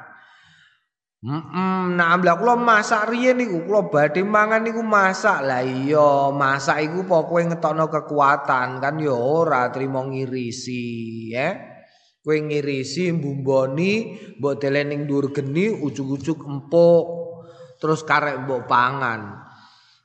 Heeh, 1.26 1.82
nah 1.94 2.14
amla 2.14 2.42
kula 2.42 2.58
masak 2.58 3.14
riyen 3.14 3.38
niku, 3.38 3.70
kula 3.70 3.94
badhe 3.94 4.26
mangan 4.26 4.66
niku 4.66 4.82
masak. 4.82 5.46
Lah 5.46 5.62
iya, 5.62 6.34
masak 6.34 6.90
iku 6.90 7.06
pokoke 7.06 7.54
ngetokno 7.54 7.86
kekuatan 7.86 8.82
kan 8.82 8.98
ya 8.98 9.14
ora 9.14 9.70
trimo 9.70 10.10
ngirisi, 10.10 10.84
ya. 11.38 11.54
Kowe 12.26 12.34
ngirisi 12.34 13.14
mbumboni 13.14 13.92
mbok 14.42 14.58
telening 14.58 15.06
dhuwur 15.06 15.30
geni 15.30 15.70
ujug-ujug 15.70 16.42
empuk 16.50 17.06
terus 17.78 18.02
karek 18.02 18.42
mbok 18.42 18.66
pangan. 18.66 19.45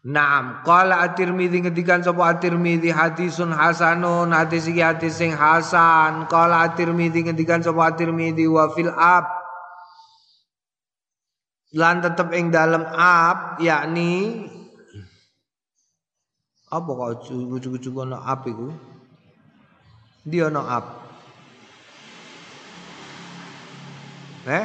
Naam, 0.00 0.64
qala 0.64 1.04
at-Tirmidzi 1.04 1.60
ngedikan 1.60 2.00
sapa 2.00 2.32
at-Tirmidzi 2.32 2.88
hadisun 2.88 3.52
hasanun 3.52 4.32
hadis 4.32 4.64
iki 4.64 4.80
hadis 4.80 5.20
sing 5.20 5.36
hasan. 5.36 6.24
Qala 6.24 6.64
at-Tirmidzi 6.64 7.28
ngedikan 7.28 7.60
sapa 7.60 7.92
at-Tirmidzi 7.92 8.48
wa 8.48 8.72
fil 8.72 8.88
ab 8.88 9.28
lan 11.76 12.00
tetep 12.00 12.32
ing 12.32 12.48
dalam 12.48 12.82
ab 12.96 13.60
yakni 13.62 14.48
apa 16.70 16.86
kok 16.86 17.30
ujug-ujug 17.30 18.00
ana 18.00 18.24
ab 18.24 18.46
iku? 18.48 18.72
Dia 20.24 20.48
ana 20.48 20.62
ab. 20.64 20.84
Eh? 24.48 24.64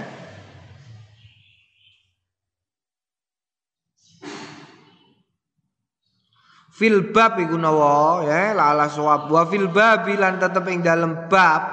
Fil 6.75 7.15
bab 7.15 7.39
iku 7.39 7.55
nawa 7.55 8.27
ya 8.27 8.51
lala 8.51 8.91
sawab 8.91 9.31
wa 9.31 9.47
fil 9.47 9.71
bab 9.71 10.03
lan 10.11 10.43
tetep 10.43 10.67
ing 10.67 10.83
dalem 10.83 11.31
bab 11.31 11.63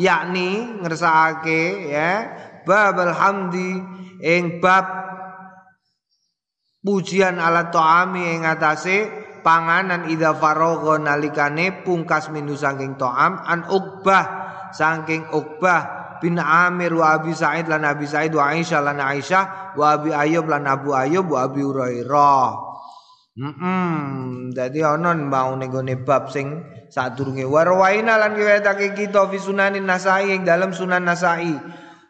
yakni 0.00 0.80
ngersakake 0.80 1.92
ya 1.92 2.24
bab 2.64 2.96
alhamdi 2.96 3.76
ing 4.24 4.64
bab 4.64 4.88
pujian 6.80 7.36
ala 7.36 7.68
ta'ami 7.68 8.40
ing 8.40 8.48
atase 8.48 9.12
panganan 9.44 10.08
ida 10.08 10.32
faragha 10.32 10.96
nalikane 10.96 11.84
pungkas 11.84 12.32
minu 12.32 12.56
saking 12.56 12.96
ta'am 12.96 13.44
an 13.44 13.68
uqbah 13.68 14.24
saking 14.72 15.28
uqbah 15.36 16.16
bin 16.24 16.40
Amir 16.40 16.96
wa 16.96 17.20
Abi 17.20 17.36
Sa'id 17.36 17.68
lan 17.68 17.84
Abi 17.84 18.08
Sa'id 18.08 18.32
wa 18.32 18.48
Aisyah 18.48 18.80
lan 18.88 19.04
Aisyah 19.04 19.76
wa 19.76 20.00
Abi 20.00 20.16
Ayyub 20.16 20.48
lan 20.48 20.64
Abu 20.64 20.92
Ayyub 20.96 21.28
wa 21.28 21.48
Abi 21.48 21.64
Hurairah. 21.64 22.69
Hmm, 23.40 24.52
dadi 24.52 24.84
ana 24.84 25.16
mau 25.16 25.56
ning 25.56 25.72
bab 26.04 26.28
sing 26.28 26.60
sadurunge 26.92 27.48
warwaina 27.48 28.20
lan 28.20 28.36
riwayatake 28.36 28.92
kita 28.92 29.32
fi 29.32 29.40
sunanin 29.40 29.88
Nasai 29.88 30.36
ing 30.36 30.44
dalam 30.44 30.76
Sunan 30.76 31.08
Nasai. 31.08 31.56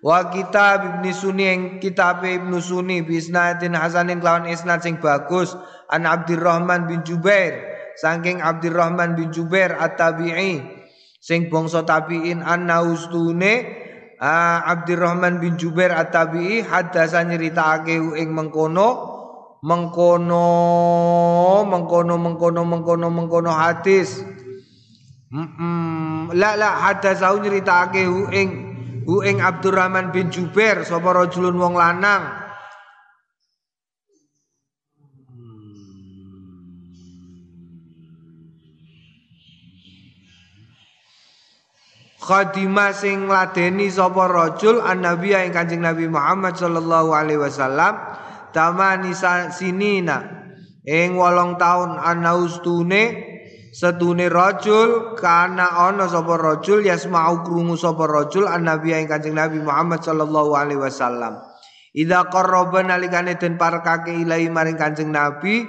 Wa 0.03 0.27
kitab 0.35 0.83
Ibnu 0.83 1.14
Sunni 1.14 1.47
ing 1.47 1.62
kitab 1.79 2.27
Ibnu 2.27 2.59
Sunni 2.59 3.07
bi 3.07 3.23
isnadin 3.23 3.79
hasanin 3.79 4.19
lawan 4.19 4.51
isnad 4.51 4.83
sing 4.83 4.99
bagus. 4.99 5.55
An 5.87 6.03
Abdurrahman 6.03 6.90
bin 6.90 7.07
Jubair. 7.07 7.62
Saking 7.95 8.43
Abdurrahman 8.43 9.14
bin 9.14 9.31
Jubair 9.31 9.79
at-Tabi'i. 9.79 10.59
Sing 11.23 11.47
bangsa 11.47 11.87
tabi'in 11.87 12.43
anna 12.43 12.83
ustune 12.83 13.71
uh, 14.19 14.59
Abdurrahman 14.66 15.38
bin 15.38 15.61
Jubair 15.61 15.93
At-Tabi'i 15.93 16.64
hadasa 16.64 17.21
nyeritakake 17.29 18.01
ing 18.19 18.33
mengkono 18.33 19.19
mengkono 19.62 20.46
mengkono 21.68 22.14
mengkono 22.16 22.61
mengkono 22.64 23.07
mengkono 23.11 23.51
hadis. 23.53 24.25
Mm 25.31 25.46
-mm. 25.46 26.35
la 26.35 26.59
la 26.59 26.68
hadasa 26.88 27.31
nyeritakake 27.38 28.03
ing. 28.35 28.70
Hu 29.11 29.25
ing 29.25 29.40
Abdurrahman 29.40 30.12
bin 30.12 30.29
Jubair 30.29 30.85
sapa 30.85 31.11
rajulun 31.16 31.57
wong 31.57 31.75
lanang. 31.75 32.31
Khadimah 42.20 42.92
sing 42.94 43.27
ladeni 43.27 43.90
sapa 43.90 44.29
rajul 44.29 44.85
annabiya 44.85 45.42
ing 45.49 45.57
Kanjeng 45.57 45.83
Nabi 45.83 46.07
Muhammad 46.07 46.55
sallallahu 46.55 47.11
alaihi 47.11 47.40
wasallam 47.40 48.19
tamani 48.50 49.14
sinina 49.50 50.18
ing 50.84 51.16
wolong 51.16 51.58
taun 51.60 51.96
anaustune 51.96 53.30
setune 53.70 54.26
rajul 54.26 55.14
kana 55.14 55.86
ana 55.86 56.10
sapa 56.10 56.34
rajul 56.34 56.82
yasma'u 56.82 57.46
krungu 57.46 57.78
sapa 57.78 58.04
rajul 58.10 58.50
annabiya 58.50 58.98
ing 58.98 59.06
Kanjeng 59.06 59.38
Nabi 59.38 59.62
Muhammad 59.62 60.02
sallallahu 60.02 60.58
alaihi 60.58 60.82
wasallam. 60.82 61.38
Ida 61.94 62.26
qarraba 62.30 62.82
nalikane 62.86 63.38
den 63.38 63.58
parekake 63.58 64.14
ilahi 64.14 64.50
maring 64.50 64.78
Kanjeng 64.78 65.10
Nabi 65.10 65.66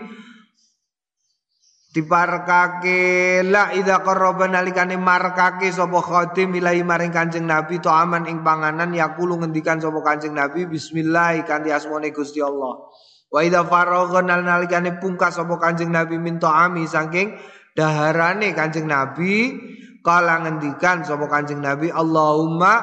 diparekake 1.91 3.43
la 3.43 3.75
idza 3.75 3.99
qarraba 3.99 4.47
nalikane 4.47 4.95
marekake 4.95 5.67
sapa 5.75 5.99
khadim 5.99 6.56
ilahi 6.56 6.88
maring 6.88 7.12
Kanjeng 7.12 7.43
Nabi 7.43 7.84
to 7.84 7.91
aman 7.91 8.32
ing 8.32 8.47
panganan 8.47 8.95
yakulu 8.95 9.36
ngendikan 9.43 9.84
sapa 9.84 9.99
Kanjeng 9.99 10.32
Nabi 10.32 10.71
bismillah 10.71 11.36
kanthi 11.43 11.75
asmane 11.75 12.15
Gusti 12.15 12.39
Allah. 12.39 12.88
Wa 13.27 13.43
idza 13.43 13.67
faragha 13.67 14.23
nalikane 14.23 15.04
pungkas 15.04 15.36
sapa 15.36 15.60
Kanjeng 15.60 15.91
Nabi 15.91 16.15
minta 16.15 16.47
ami 16.63 16.88
saking 16.88 17.36
daharane 17.75 18.56
Kanjeng 18.56 18.88
Nabi 18.88 19.51
kala 19.99 20.47
ngendikan 20.47 21.04
sapa 21.04 21.27
Kanjeng 21.27 21.60
Nabi 21.60 21.91
Allahumma 21.91 22.73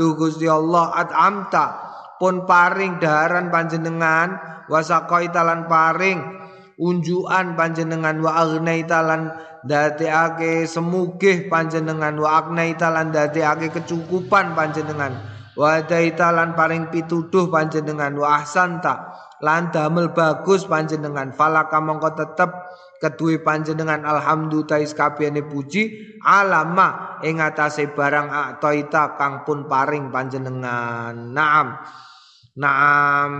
tu 0.00 0.16
Gusti 0.16 0.48
Allah 0.48 0.88
at'amta 1.04 1.66
pun 2.16 2.48
paring 2.48 2.96
daharan 2.96 3.52
panjenengan 3.52 4.40
wasaqaita 4.72 5.44
lan 5.44 5.68
paring 5.68 6.43
unjukan 6.78 7.54
panjenengan 7.54 8.18
wa 8.18 8.32
agnaita 8.42 8.98
lan 9.02 9.34
dadekake 9.64 10.68
semugih 10.68 11.48
panjenengan 11.48 12.14
wa 12.20 12.44
agnaita 12.44 12.92
lan 12.92 13.10
dadekake 13.14 13.72
kecukupan 13.72 14.52
panjenengan. 14.52 15.34
Wa 15.54 15.86
daita 15.86 16.34
lan 16.34 16.58
paring 16.58 16.90
pituduh 16.90 17.46
panjenengan 17.46 18.10
wa 18.18 18.42
ahsanta 18.42 19.14
lan 19.38 19.70
damel 19.70 20.10
bagus 20.10 20.66
panjenengan. 20.66 21.30
Falaka 21.30 21.78
mongko 21.78 22.10
tetep 22.18 22.50
kedue 22.98 23.38
panjenengan 23.38 24.02
alhamdulillah 24.02 24.82
kabehane 24.82 25.46
puji. 25.46 26.18
Alama 26.26 27.22
ing 27.22 27.38
atase 27.38 27.86
barang 27.86 28.28
aktoita 28.34 29.14
kang 29.14 29.46
pun 29.46 29.70
paring 29.70 30.10
panjenengan. 30.10 31.14
Naam. 31.30 31.78
Naam. 32.58 33.32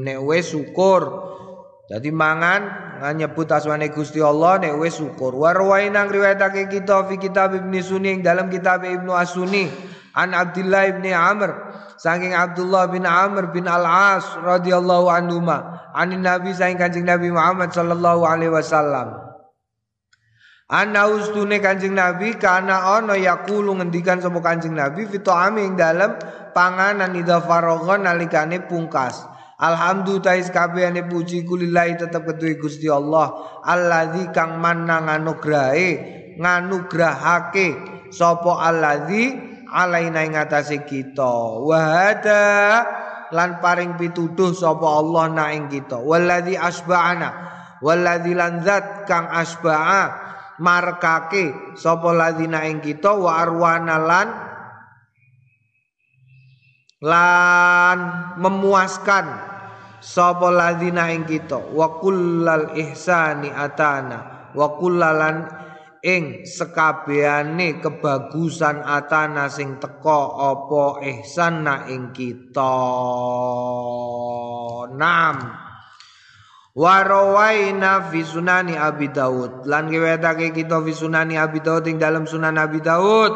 Nek 0.00 0.18
syukur 0.40 1.02
jadi 1.88 2.12
mangan 2.12 2.60
nyebut 3.16 3.48
asmane 3.48 3.88
Gusti 3.88 4.20
Allah 4.20 4.60
nek 4.60 4.76
wis 4.76 5.00
syukur. 5.00 5.32
Wa 5.32 5.56
nang 5.88 6.12
riwayatake 6.12 6.68
kita 6.68 7.08
fi 7.08 7.16
kitab 7.16 7.56
Ibnu 7.56 7.80
Sunni 7.80 8.20
dalam 8.20 8.52
kitab 8.52 8.84
Ibnu 8.84 9.08
Asuni 9.08 9.72
an 10.12 10.36
Abdullah 10.36 10.84
bin 10.92 11.08
Amr 11.16 11.50
saking 11.96 12.36
Abdullah 12.36 12.92
bin 12.92 13.08
Amr 13.08 13.48
bin 13.56 13.64
Al-As 13.64 14.36
radhiyallahu 14.36 15.08
anhu 15.08 15.40
ma 15.40 15.88
anin 15.96 16.20
Nabi 16.20 16.52
saking 16.52 16.76
Kanjeng 16.76 17.08
Nabi 17.08 17.32
Muhammad 17.32 17.72
sallallahu 17.72 18.20
alaihi 18.28 18.52
wasallam. 18.52 19.24
Ana 20.68 21.08
ustune 21.08 21.56
Kanjeng 21.64 21.96
Nabi 21.96 22.36
kana 22.36 23.00
ana 23.00 23.16
yaqulu 23.16 23.80
ngendikan 23.80 24.20
sapa 24.20 24.44
Kanjeng 24.44 24.76
Nabi 24.76 25.08
fi 25.08 25.24
ing 25.64 25.80
dalam 25.80 26.20
panganan 26.52 27.16
ida 27.16 27.40
faragha 27.40 27.96
nalikane 27.96 28.68
pungkas. 28.68 29.37
Alhamdulillah 29.58 30.54
kabehane 30.54 31.02
puji 31.10 31.42
kulillahi 31.42 31.98
tetep 31.98 32.22
kedue 32.22 32.62
Gusti 32.62 32.86
Allah. 32.86 33.58
Allazi 33.66 34.30
kang 34.30 34.62
manna 34.62 35.02
nganugrahe 35.02 35.90
nganugrahake 36.38 37.74
sapa 38.14 38.62
allazi 38.62 39.34
alaina 39.66 40.22
ing 40.22 40.38
atase 40.38 40.86
kita. 40.86 41.58
Wahada 41.66 42.46
lan 43.34 43.58
paring 43.58 43.98
pituduh 43.98 44.54
sapa 44.54 44.86
Allah 44.86 45.26
na 45.26 45.50
ing 45.50 45.66
kita. 45.66 45.98
Wallazi 46.06 46.54
asba'ana 46.54 47.30
wallazi 47.82 48.38
lan 48.38 48.62
kang 49.10 49.26
asba'a 49.26 50.02
markake 50.62 51.74
sapa 51.74 52.14
ladina 52.14 52.62
ing 52.62 52.78
kita. 52.78 53.10
Wa 53.10 53.42
arwana 53.42 53.98
lan 53.98 54.47
lan 57.02 57.98
memuaskan 58.38 59.26
sapa 60.02 60.48
ladzina 60.50 61.10
ing 61.14 61.26
kita. 61.26 61.58
Wa 61.74 61.98
kullal 62.02 62.74
ihsani 62.74 63.50
atana. 63.50 64.50
Wa 64.54 64.78
kullalan 64.78 65.46
ing 66.02 66.46
sekabehane 66.46 67.82
kebagusan 67.82 68.82
atana 68.82 69.50
sing 69.50 69.78
teka 69.82 70.22
apa 70.54 71.02
ihsan 71.02 71.66
na 71.66 71.86
ing 71.90 72.10
kita. 72.14 72.74
Nam. 74.94 75.36
Warawaina 76.78 78.06
fi 78.06 78.22
sunani 78.22 78.78
Abi 78.78 79.10
Daud. 79.10 79.66
Lan 79.66 79.90
kita 79.90 80.78
fi 80.78 80.92
sunani 80.94 81.34
Abi 81.34 81.58
Daud 81.58 81.90
ing 81.90 81.98
dalam 81.98 82.22
sunan 82.22 82.54
Abi 82.54 82.78
Daud. 82.78 83.34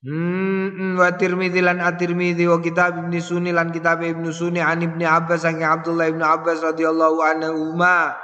Hmm, 0.00 0.49
wa 0.98 1.08
Tirmidzi 1.14 1.60
lan 1.60 1.78
At-Tirmidzi 1.82 2.46
wa 2.46 2.58
kitab 2.62 3.02
Ibnu 3.06 3.18
Sunni 3.18 3.50
lan 3.50 3.70
kitab 3.74 4.02
Ibnu 4.02 4.30
Sunni 4.30 4.62
an 4.62 4.82
Ibnu 4.82 5.02
Abbas 5.02 5.42
saking 5.46 5.66
Abdullah 5.66 6.10
Ibnu 6.10 6.24
Abbas 6.24 6.62
radhiyallahu 6.62 7.18
anhu 7.22 7.74
ma 7.74 8.14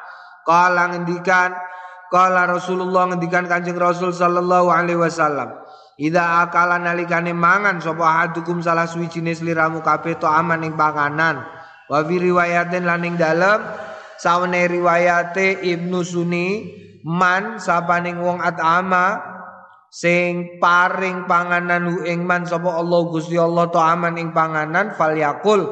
qala 0.47 0.95
ngendikan 0.95 1.53
qala 2.13 2.47
Rasulullah 2.47 3.11
ngendikan 3.11 3.51
Kanjeng 3.51 3.79
Rasul 3.79 4.15
sallallahu 4.15 4.71
alaihi 4.71 4.99
wasallam 5.01 5.67
Ida 5.97 6.45
akala 6.45 6.77
nalikane 6.77 7.33
mangan 7.33 7.81
sapa 7.81 8.21
hadukum 8.21 8.61
salah 8.61 8.85
suwijine 8.85 9.33
sliramu 9.33 9.81
kabeh 9.81 10.21
to 10.21 10.29
aman 10.29 10.61
ing 10.61 10.77
panganan? 10.77 11.41
Wa 11.89 12.05
riwayatin 12.05 12.85
lan 12.85 13.01
ing 13.01 13.17
dalem 13.17 13.65
sawene 14.21 14.69
riwayate 14.69 15.65
Ibnu 15.65 16.05
Sunni 16.05 16.49
man 17.01 17.57
sapaning 17.57 18.21
wong 18.21 18.45
at'ama 18.45 19.36
sing 19.97 20.61
paring 20.61 21.25
panganan 21.25 21.89
hu 21.89 22.05
ing 22.05 22.29
man 22.29 22.45
sapa 22.45 22.69
Allah 22.69 23.01
Gusti 23.09 23.41
Allah 23.41 23.65
aman 23.73 24.21
ing 24.21 24.37
panganan 24.37 24.93
falyakul 24.93 25.65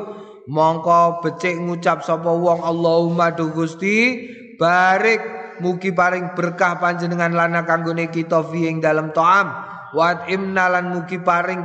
mongko 0.48 1.20
becik 1.20 1.60
ngucap 1.60 2.00
sapa 2.00 2.32
wong 2.32 2.64
Allahumma 2.64 3.36
do 3.36 3.52
Gusti 3.52 4.24
barik 4.56 5.20
mugi 5.60 5.92
paring 5.92 6.32
berkah 6.32 6.80
panjenengan 6.80 7.36
lana 7.36 7.68
kanggone 7.68 8.08
kita 8.08 8.40
fi 8.48 8.72
ing 8.72 8.80
dalem 8.80 9.12
ta'am. 9.12 9.46
Wa 9.92 10.26
imnalan 10.26 10.90
mugi 10.90 11.20
paring 11.20 11.62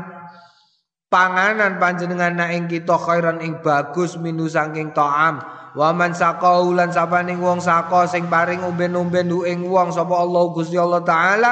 panganan 1.10 1.82
panjenengan 1.82 2.38
na 2.38 2.45
ing 2.54 2.69
kita 2.69 3.00
khairan 3.00 3.39
ing 3.41 3.63
bagus 3.63 4.19
minu 4.19 4.45
saking 4.45 4.93
ta'am 4.93 5.41
Waman 5.77 6.17
saqau 6.17 6.73
lan 6.73 6.89
sapaning 6.89 7.38
wong 7.38 7.62
saka 7.62 8.10
sing 8.10 8.25
paring 8.25 8.65
umben-umben 8.65 9.29
ing 9.45 9.69
wong 9.69 9.93
sapa 9.93 10.17
Allah 10.17 10.49
Gusti 10.49 10.82
Allah 10.82 11.05
taala 11.05 11.51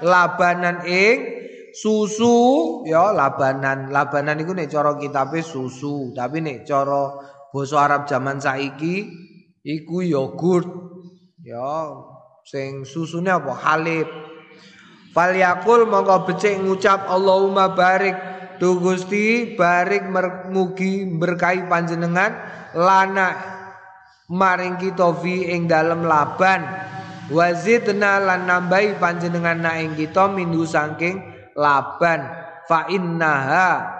labanan 0.00 0.88
ing 0.88 1.16
susu. 1.76 2.82
Ya 2.88 3.12
labanan. 3.12 3.92
Labanan 3.92 4.40
iku 4.40 4.56
nek 4.56 4.72
cara 4.72 4.96
kitabe 4.96 5.44
susu. 5.44 6.16
Tapi 6.16 6.40
nek 6.40 6.64
cara 6.64 7.12
basa 7.52 7.76
Arab 7.84 8.08
zaman 8.08 8.40
saiki 8.40 9.04
iku 9.60 10.00
yogurt. 10.00 10.68
Ya 11.44 11.92
sing 12.48 12.88
susune 12.88 13.28
apa? 13.28 13.52
Halib. 13.52 14.08
Falyakul 15.12 15.88
mongko 15.88 16.28
becik 16.28 16.60
ngucap 16.60 17.08
Allahumma 17.08 17.72
barik 17.72 18.16
Tu 18.58 18.74
Gusti 18.82 19.54
barik 19.54 20.10
mugi 20.50 21.06
berkahi 21.06 21.70
panjenengan 21.70 22.34
lana 22.74 23.57
maring 24.28 24.76
kita 24.76 25.08
fi 25.18 25.48
ing 25.56 25.64
dalem 25.64 26.04
laban 26.04 26.64
wazidna 27.32 28.20
lan 28.20 28.44
nambahi 28.44 29.00
panjenengan 29.00 29.60
na 29.60 29.80
ing 29.80 29.96
kita 29.96 30.28
minhu 30.28 30.68
saking 30.68 31.20
laban 31.56 32.28
fa 32.68 32.88
innaha 32.92 33.98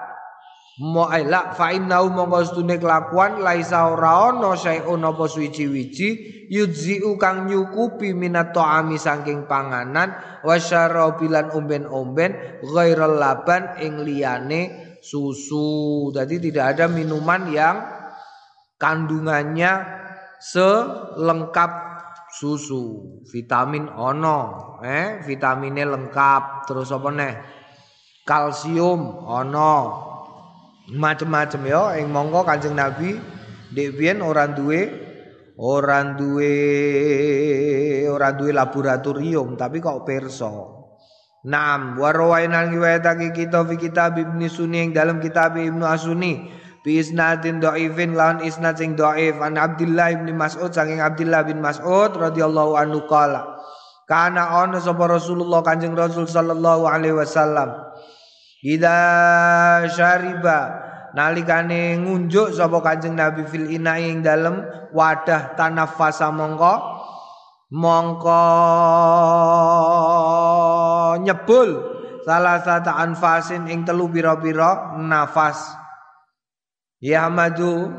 Mu'aila 0.78 1.58
fa 1.58 1.74
innahu 1.74 2.14
mongko 2.14 2.54
stune 2.54 2.78
kelakuan 2.78 3.42
laisa 3.42 3.90
ora 3.90 4.30
ana 4.30 4.54
sayun 4.54 5.02
apa 5.02 5.26
suwi-wiji 5.26 6.08
yudziu 6.46 7.18
kang 7.18 7.50
nyukupi 7.50 8.14
minat 8.14 8.54
ta'ami 8.54 8.94
saking 8.94 9.50
panganan 9.50 10.14
wasyarabilan 10.46 11.50
umben-umben 11.50 12.62
ghairal 12.62 13.18
laban 13.18 13.74
ing 13.82 14.06
liyane 14.06 14.94
susu. 15.02 16.14
Jadi 16.14 16.46
tidak 16.46 16.78
ada 16.78 16.86
minuman 16.86 17.50
yang 17.50 17.76
kandungannya 18.78 19.72
selengkap 20.40 21.70
susu. 22.32 23.18
Vitamin 23.28 23.90
ono 23.90 24.78
eh 24.82 25.22
vitaminnya 25.22 25.86
lengkap. 25.86 26.70
Terus 26.70 26.88
apa 26.94 27.08
nih 27.12 27.34
kalsium 28.24 29.26
ono. 29.26 30.06
Macem-macem 30.88 31.68
ya 31.68 32.00
yang 32.00 32.08
monggo 32.08 32.48
kanjeng 32.48 32.72
nabi 32.72 33.20
dek 33.76 34.00
orang 34.24 34.56
duwe 34.56 34.80
orang 35.60 36.16
duwe 36.16 36.54
orang 38.08 38.34
duwe 38.40 38.50
laboratorium 38.56 39.52
tapi 39.58 39.84
kok 39.84 40.08
perso 40.08 40.78
Naam 41.48 42.02
warwainal 42.02 42.66
riwayatake 42.66 43.30
kita 43.30 43.62
fi 43.62 43.78
kitab 43.78 44.18
Ibnu 44.18 44.42
Sunni 44.50 44.82
yang 44.82 44.90
dalam 44.90 45.22
kitab 45.22 45.54
Ibnu 45.54 45.86
Asuni 45.86 46.50
bi 46.88 47.04
isnadin 47.04 47.60
dhaifin 47.60 48.16
lawan 48.16 48.40
isnad 48.40 48.80
sing 48.80 48.96
dhaif 48.96 49.36
an 49.44 49.60
Abdullah 49.60 50.24
bin 50.24 50.40
Mas'ud 50.40 50.72
saking 50.72 51.04
Abdullah 51.04 51.44
bin 51.44 51.60
Mas'ud 51.60 52.16
radhiyallahu 52.16 52.80
anhu 52.80 53.04
qala 53.04 53.60
kana 54.08 54.64
ana 54.64 54.80
sapa 54.80 55.04
Rasulullah 55.04 55.60
Kanjeng 55.60 55.92
Rasul 55.92 56.24
sallallahu 56.24 56.88
alaihi 56.88 57.12
wasallam. 57.12 57.76
Ida 58.64 59.84
syariba 59.92 60.88
nalikane 61.12 62.00
ngunjuk 62.00 62.56
sapa 62.56 62.80
Kanjeng 62.80 63.20
Nabi 63.20 63.44
fil 63.44 63.68
ina 63.68 64.00
ing 64.00 64.24
dalem 64.24 64.64
wadah 64.96 65.60
tanafasa 65.60 66.32
mongko 66.32 66.74
mongko 67.68 68.44
nyebul 71.20 71.68
salah 72.24 72.64
satu 72.64 72.88
anfasin 72.88 73.68
ing 73.68 73.84
telu 73.84 74.08
pira-pira 74.08 74.96
nafas 74.96 75.76
Ya 76.98 77.30
madu 77.30 77.94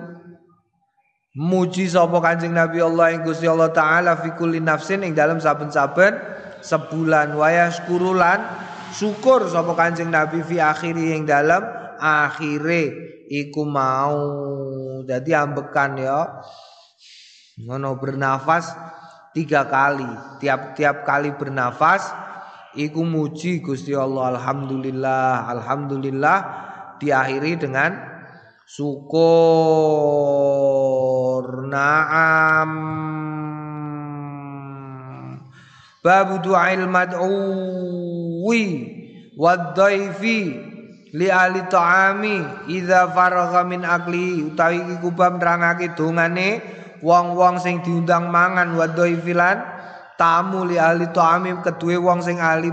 muji 1.31 1.87
sapa 1.87 2.19
Kanjeng 2.19 2.51
Nabi 2.51 2.83
Allah 2.83 3.15
ing 3.15 3.23
Gusti 3.23 3.47
Allah 3.47 3.71
taala 3.71 4.19
fi 4.19 4.27
nafsin 4.59 5.07
ing 5.07 5.15
dalam 5.15 5.39
saben-saben 5.39 6.19
sebulan. 6.59 7.31
Waya 7.39 7.71
syukurulan 7.71 8.43
syukur 8.91 9.47
sapa 9.47 9.71
Kanjeng 9.79 10.11
Nabi 10.11 10.43
fi 10.43 10.59
akhiri 10.59 11.15
ing 11.15 11.23
dalam 11.23 11.63
akhire. 11.95 13.15
Iku 13.29 13.63
mau. 13.63 14.19
Dadi 15.07 15.31
ambekan 15.31 15.95
ya. 15.95 16.43
Ngono 17.63 17.95
bernafas 17.95 18.75
tiga 19.31 19.63
kali. 19.63 20.11
Tiap-tiap 20.43 21.07
kali 21.07 21.31
bernafas 21.39 22.03
iku 22.75 23.07
muji 23.07 23.63
Gusti 23.63 23.95
Allah. 23.95 24.35
Alhamdulillah 24.35 25.47
alhamdulillah 25.55 26.37
diakhiri 26.99 27.63
dengan 27.63 28.18
syukur. 28.69 29.25
Naam. 31.65 32.71
Babu 35.99 36.39
du'ail 36.39 36.85
mad'uwi 36.87 38.63
wad-dhaifi 39.35 40.39
li 41.17 41.27
ahli 41.27 41.65
ta'ami 41.65 42.69
idza 42.69 43.09
faragha 43.09 43.65
min 43.65 43.81
akli. 43.81 44.53
Utawi 44.53 44.85
iki 44.85 45.01
kubab 45.01 45.41
nerangake 45.41 45.97
dongane 45.97 46.61
wong-wong 47.01 47.57
sing 47.59 47.81
diundang 47.81 48.29
mangan 48.29 48.77
wadhaifi 48.77 49.33
lan 49.33 49.59
tamu 50.15 50.63
li 50.69 50.77
ahli 50.77 51.09
ta'ami 51.09 51.57
kedue 51.65 51.97
wong 51.97 52.21
sing 52.21 52.37
ahli 52.39 52.69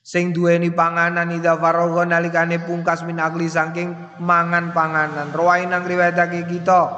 sing 0.00 0.32
duweni 0.32 0.72
panganan 0.72 1.30
idza 1.30 1.60
faragha 1.60 2.08
nalikane 2.08 2.60
pungkas 2.64 3.04
min 3.04 3.20
akli 3.20 3.46
saking 3.46 3.92
mangan 4.18 4.72
panganan 4.72 5.28
rawainang 5.30 5.84
riwayatake 5.84 6.48
kita 6.48 6.88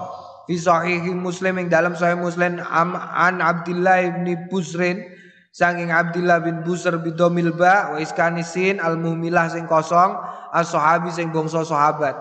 fi 0.47 0.55
sahih 0.59 1.03
muslim 1.15 1.59
ing 1.59 1.67
dalam 1.67 1.99
sahih 1.99 2.19
muslim 2.19 2.63
an 2.63 3.43
Abdullah 3.43 4.23
bin 4.23 4.49
Busrin 4.51 5.13
Saking 5.53 5.93
Abdullah 5.93 6.41
bin 6.41 6.65
Busr 6.65 6.97
bidomil 6.97 7.53
ba 7.53 7.93
wa 7.93 8.01
iskanisin 8.01 8.81
al 8.81 8.97
muhmilah 8.97 9.53
sing 9.53 9.69
kosong 9.69 10.17
as 10.49 10.73
sahabi 10.73 11.13
sing 11.13 11.29
bangsa 11.29 11.61
sahabat. 11.61 12.17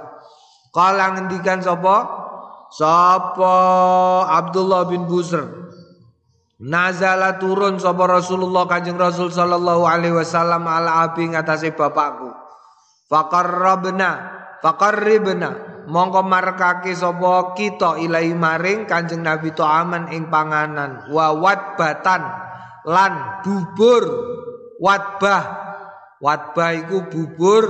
Kala 0.75 1.15
ngendikan 1.15 1.63
sapa? 1.63 2.11
Sapa 2.75 3.55
Abdullah 4.27 4.83
bin 4.83 5.07
Busr. 5.07 5.70
Nazala 6.61 7.41
turun 7.41 7.81
sapa 7.81 8.05
Rasulullah 8.05 8.69
Kanjeng 8.69 8.93
Rasul 8.93 9.33
sallallahu 9.33 9.81
alaihi 9.81 10.13
wasallam 10.13 10.69
ala 10.69 11.09
abi 11.09 11.33
ngatasé 11.33 11.73
bapakku. 11.73 12.29
Faqarrabna 13.09 14.09
faqarribna. 14.61 15.73
Mongko 15.89 16.21
markake 16.21 16.93
sapa 16.93 17.57
kita 17.57 17.97
ilahi 17.97 18.37
maring 18.37 18.85
Kanjeng 18.85 19.25
Nabi 19.25 19.49
aman 19.57 20.13
ing 20.13 20.29
panganan. 20.29 21.09
Wa 21.09 21.33
batan 21.73 22.29
lan 22.85 23.41
bubur. 23.41 24.05
Watbah. 24.77 25.43
Watbah 26.21 26.77
iku 26.77 27.09
bubur 27.09 27.63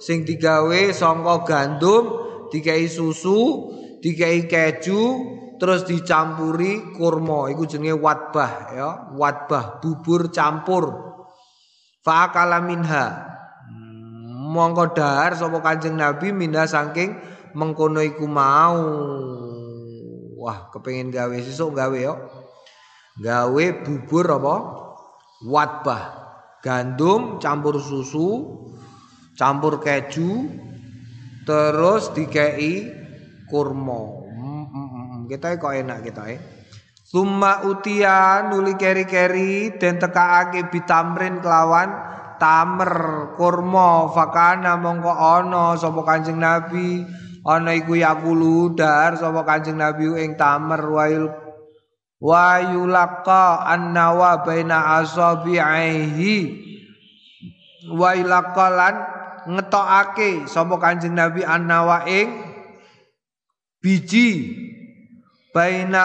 sing 0.00 0.24
digawe 0.24 0.88
saka 0.96 1.44
gandum 1.44 2.04
dikai 2.48 2.88
susu 2.88 3.68
dikai 4.00 4.48
keju 4.48 5.36
terus 5.60 5.84
dicampuri 5.84 6.96
kurma 6.96 7.52
iku 7.52 7.68
jenenge 7.68 8.00
watbah 8.00 8.52
ya. 8.72 8.88
Watbah 9.12 9.78
bubur 9.84 10.32
campur. 10.32 11.12
Faakala 12.00 12.64
minha. 12.64 13.28
Mongko 14.50 14.96
dahar 14.96 15.36
sapa 15.36 15.60
Kanjeng 15.60 16.00
Nabi 16.00 16.32
minha 16.32 16.64
saking 16.64 17.14
mengkono 17.52 18.00
iku 18.00 18.24
mau. 18.24 18.80
Wah 20.40 20.72
kepengin 20.72 21.12
gawe 21.12 21.36
sesuk 21.44 21.76
gawe 21.76 21.94
yo 22.00 22.16
gawe 23.20 23.64
bubur 23.84 24.26
apa? 24.26 24.56
Watbah 25.44 26.02
gandum 26.64 27.36
campur 27.40 27.76
susu 27.80 28.56
campur 29.36 29.80
keju 29.80 30.52
terus 31.48 32.12
dikei 32.12 32.92
kurma 33.48 34.19
kita 35.30 35.54
kok 35.62 35.70
enak 35.70 36.02
kita 36.02 36.22
eh. 36.26 36.40
Summa 37.06 37.66
utia 37.66 38.46
nuli 38.50 38.74
keri-keri 38.78 39.78
dan 39.78 39.98
tekaake 39.98 40.70
bitamrin 40.70 41.42
kelawan 41.42 41.90
tamer 42.38 42.94
kurma 43.34 44.06
fakana 44.14 44.78
mongko 44.78 45.10
ana 45.10 45.74
sapa 45.74 46.06
Kanjeng 46.06 46.38
Nabi? 46.38 47.02
Ana 47.42 47.74
iku 47.74 47.98
yakulu 47.98 48.78
dar 48.78 49.18
sapa 49.18 49.42
Kanjeng 49.42 49.78
Nabi 49.78 50.06
ing 50.22 50.38
tamer 50.38 50.82
wail 50.86 51.26
wa 52.22 52.62
yulaqa 52.62 53.66
annawa 53.66 54.46
baina 54.46 55.02
asabi'ihi 55.02 56.36
wa 57.90 58.14
ilaqalan 58.14 58.94
ngetokake 59.50 60.46
sapa 60.46 60.78
Kanjeng 60.78 61.18
Nabi 61.18 61.42
annawa 61.42 62.06
ing 62.06 62.38
biji 63.82 64.54
baina 65.50 66.02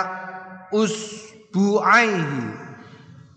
usbu'aihi 0.73 2.43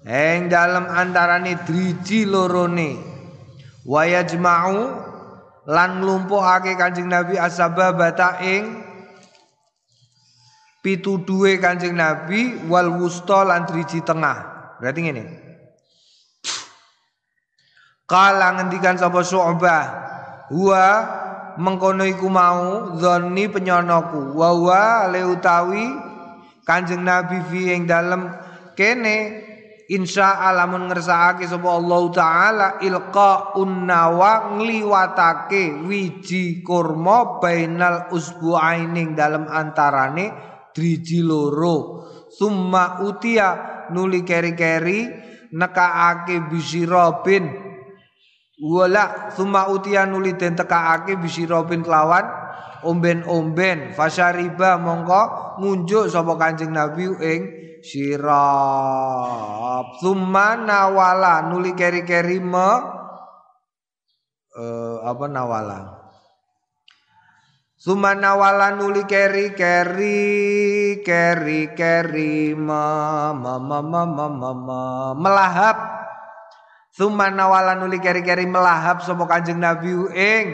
ing 0.09 0.49
dalam 0.49 0.89
antarane 0.89 1.61
driji 1.69 2.25
lorone 2.25 2.97
wa 3.85 4.03
yajma'u 4.09 5.09
lan 5.69 6.01
nglumpuhake 6.01 6.81
Kanjeng 6.81 7.13
Nabi 7.13 7.37
asbabata 7.37 8.41
ing 8.41 8.89
pituduhe 10.81 11.61
Kanjeng 11.61 11.93
Nabi 11.93 12.65
wal 12.73 12.89
wusta 12.97 13.45
lan 13.45 13.69
driji 13.69 14.01
tengah. 14.01 14.57
Berarti 14.81 15.01
ngene. 15.05 15.25
Kala 18.09 18.57
ngendikan 18.57 18.97
sapa 18.97 19.21
Syu'bah, 19.21 19.85
huwa 20.49 20.85
mengkono 21.59 22.07
iku 22.07 22.31
mau 22.31 22.95
dzanni 22.95 23.51
penyonoku. 23.51 24.33
Wa 24.39 24.51
wa 24.55 25.11
le 25.11 25.27
utawi 25.27 25.85
Kanjeng 26.63 27.03
Nabi 27.03 27.43
fi 27.51 27.75
ing 27.75 27.85
dalem 27.85 28.31
kene. 28.79 29.47
Insya 29.89 30.45
alamun 30.45 30.85
ngersakake 30.93 31.49
sapa 31.49 31.81
Allah 31.81 32.03
taala 32.13 32.69
ilqa 32.85 33.57
unnawa 33.57 34.53
ngliwatake 34.61 35.81
wiji 35.89 36.61
kurma 36.61 37.41
bainal 37.41 38.13
usbu'aining 38.13 39.17
dalam 39.17 39.49
antarane 39.49 40.29
driji 40.77 41.25
loro. 41.25 42.05
Summa 42.29 43.01
utia 43.01 43.89
nuli 43.89 44.29
keri-keri 44.29 45.09
nekaake 45.57 46.53
bisirobin 46.53 47.68
wala 48.59 49.31
summa 49.35 49.71
utia 49.71 50.07
nuli 50.07 50.35
den 50.35 50.59
tekaake 50.59 51.15
bisirobin 51.23 51.87
kelawan 51.87 52.27
omben-omben 52.83 53.95
fasariba 53.95 54.79
mongko 54.79 55.57
ngunjuk 55.63 56.11
sapa 56.11 56.35
Kanjeng 56.39 56.75
Nabi 56.75 57.07
ing 57.23 57.41
sirap 57.87 58.27
summa 60.03 60.59
nawala 60.59 61.47
nuli 61.47 61.75
keri-keri 61.79 62.39
me 62.43 62.71
uh, 64.59 65.07
apa 65.07 65.25
nawala 65.31 65.99
Sumana 67.79 68.35
wala 68.35 68.75
nuli 68.75 69.07
keri 69.07 69.55
keri 69.55 70.99
keri 70.99 71.71
keri 71.79 72.51
ma 72.51 73.31
ma 73.31 73.55
ma 73.55 73.79
ma 73.79 74.03
ma 74.03 74.27
ma, 74.27 74.51
ma. 74.51 74.81
melahap 75.15 75.79
Sumana 76.99 77.47
wala 77.47 77.79
nuli 77.79 78.03
keri 78.03 78.27
keri 78.27 78.43
melahap 78.51 79.07
sapa 79.07 79.23
Kanjeng 79.31 79.63
Nabi 79.63 79.95
ing 80.19 80.45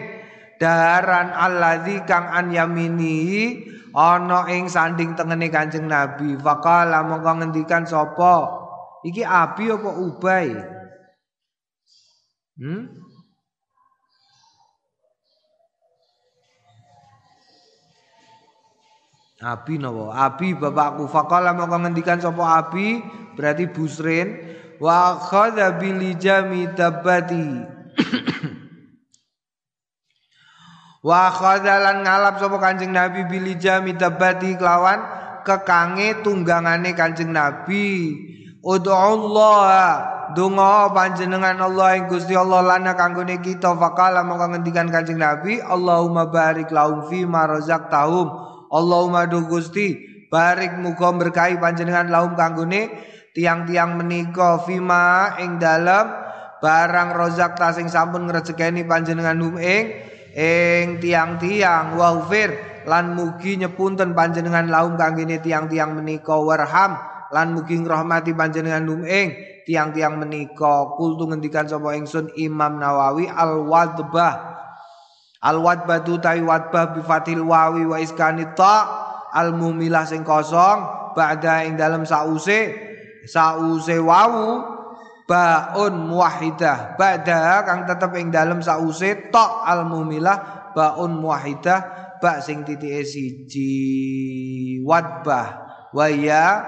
daharan 0.61 1.33
alladzi 1.33 2.05
kang 2.05 2.29
an 2.29 2.53
yamini 2.53 3.65
ana 3.97 4.45
ing 4.53 4.69
sanding 4.69 5.17
tengene 5.17 5.49
Kanjeng 5.49 5.89
Nabi. 5.89 6.37
Faqala 6.37 7.01
mongko 7.01 7.33
ngendikan 7.41 7.89
sapa? 7.89 8.61
Iki 9.09 9.25
api 9.25 9.65
apa 9.73 9.91
ubay? 9.97 10.53
Hmm? 12.61 12.93
Abi 19.41 19.81
napa? 19.81 20.13
Abi 20.13 20.53
bapakku. 20.53 21.09
Faqala 21.09 21.57
maka 21.57 21.81
ngendikan 21.81 22.21
sapa 22.21 22.61
Abi 22.61 23.01
berarti 23.33 23.65
Busrin 23.73 24.55
wa 24.85 25.17
khadha 25.17 25.81
bil 25.81 26.13
jami 26.21 26.69
tabati. 26.77 27.65
wa 31.09 31.33
khadha 31.33 31.81
lan 31.81 32.05
ngalap 32.05 32.37
sapa 32.37 32.61
Kanjeng 32.61 32.93
Nabi 32.93 33.25
bil 33.25 33.57
jami 33.57 33.97
tabati 33.97 34.61
kelawan 34.61 35.01
kekange 35.49 36.21
tunggangane 36.21 36.93
Kanjeng 36.93 37.33
Nabi. 37.33 38.13
Allah 38.65 39.61
donga 40.33 40.89
panjenengan 40.97 41.61
Allah 41.61 42.01
ing 42.01 42.09
Gusti 42.09 42.33
Allah 42.33 42.65
lana 42.65 42.97
kanggone 42.97 43.45
kita 43.45 43.77
faqala 43.77 44.25
maka 44.25 44.57
ngendikan 44.57 44.89
Kanjeng 44.89 45.21
Nabi 45.21 45.61
Allahumma 45.61 46.33
barik 46.33 46.73
lahum 46.73 47.05
fi 47.13 47.29
ma 47.29 47.45
razaqtahum 47.45 48.33
Allahumma 48.73 49.29
du 49.29 49.45
Gusti 49.45 50.01
barik 50.33 50.81
muga 50.81 51.13
berkahi 51.13 51.61
panjenengan 51.61 52.09
laum 52.09 52.33
kanggone 52.41 52.89
tiang-tiang 53.35 53.99
menika 53.99 54.63
fima 54.63 55.35
ing 55.43 55.59
dalem 55.59 56.07
barang 56.63 57.11
rozak 57.19 57.59
tasing 57.59 57.91
sampun 57.91 58.31
ngrejekeni 58.31 58.87
panjenengan 58.87 59.37
hum 59.37 59.59
ing 59.59 59.85
ing 60.33 61.03
tiang-tiang. 61.03 61.99
Waufir 61.99 62.83
lan 62.87 63.13
mugi 63.13 63.59
nyepunten 63.61 64.15
panjenengan 64.15 64.71
laum 64.71 64.95
kanggene 64.95 65.43
tiang-tiang 65.43 65.93
menika. 65.99 66.39
Warham 66.39 66.97
lan 67.35 67.53
mugi 67.53 67.83
ngrahmati 67.83 68.33
panjenengan 68.33 68.87
lum 68.87 69.03
ing 69.05 69.35
tiang-tiang 69.67 70.17
menika. 70.17 70.95
Kultu 70.95 71.27
ngendikan 71.29 71.67
sapa 71.67 71.93
ingsun 71.99 72.33
Imam 72.39 72.79
Nawawi 72.79 73.27
al-wadbah. 73.27 74.55
Al-wadbah 75.45 76.01
tu 76.01 76.17
tawi 76.17 76.41
wadbah 76.41 76.97
bi 76.97 77.05
wawi 77.37 77.85
wa 77.85 78.01
iskani 78.01 78.57
ta 78.57 78.77
al-mumilah 79.29 80.09
sing 80.09 80.25
kosong 80.25 81.13
ba'da 81.13 81.69
ing 81.69 81.77
dalam 81.77 82.09
sause 82.09 82.94
sause 83.27 83.97
wawu 84.01 84.61
baun 85.25 85.95
muwahidah 86.09 87.01
ba'da 87.01 87.65
kang 87.65 87.89
tetep 87.89 88.13
ing 88.21 88.29
dalam 88.29 88.61
sause 88.61 89.33
ta 89.33 89.65
al-mumilah 89.65 90.71
baun 90.77 91.21
muwahidah 91.23 92.05
ba 92.25 92.41
sing 92.41 92.65
titike 92.65 93.05
siji. 93.05 94.81
Wadbah. 94.81 95.61
Waya 95.93 96.65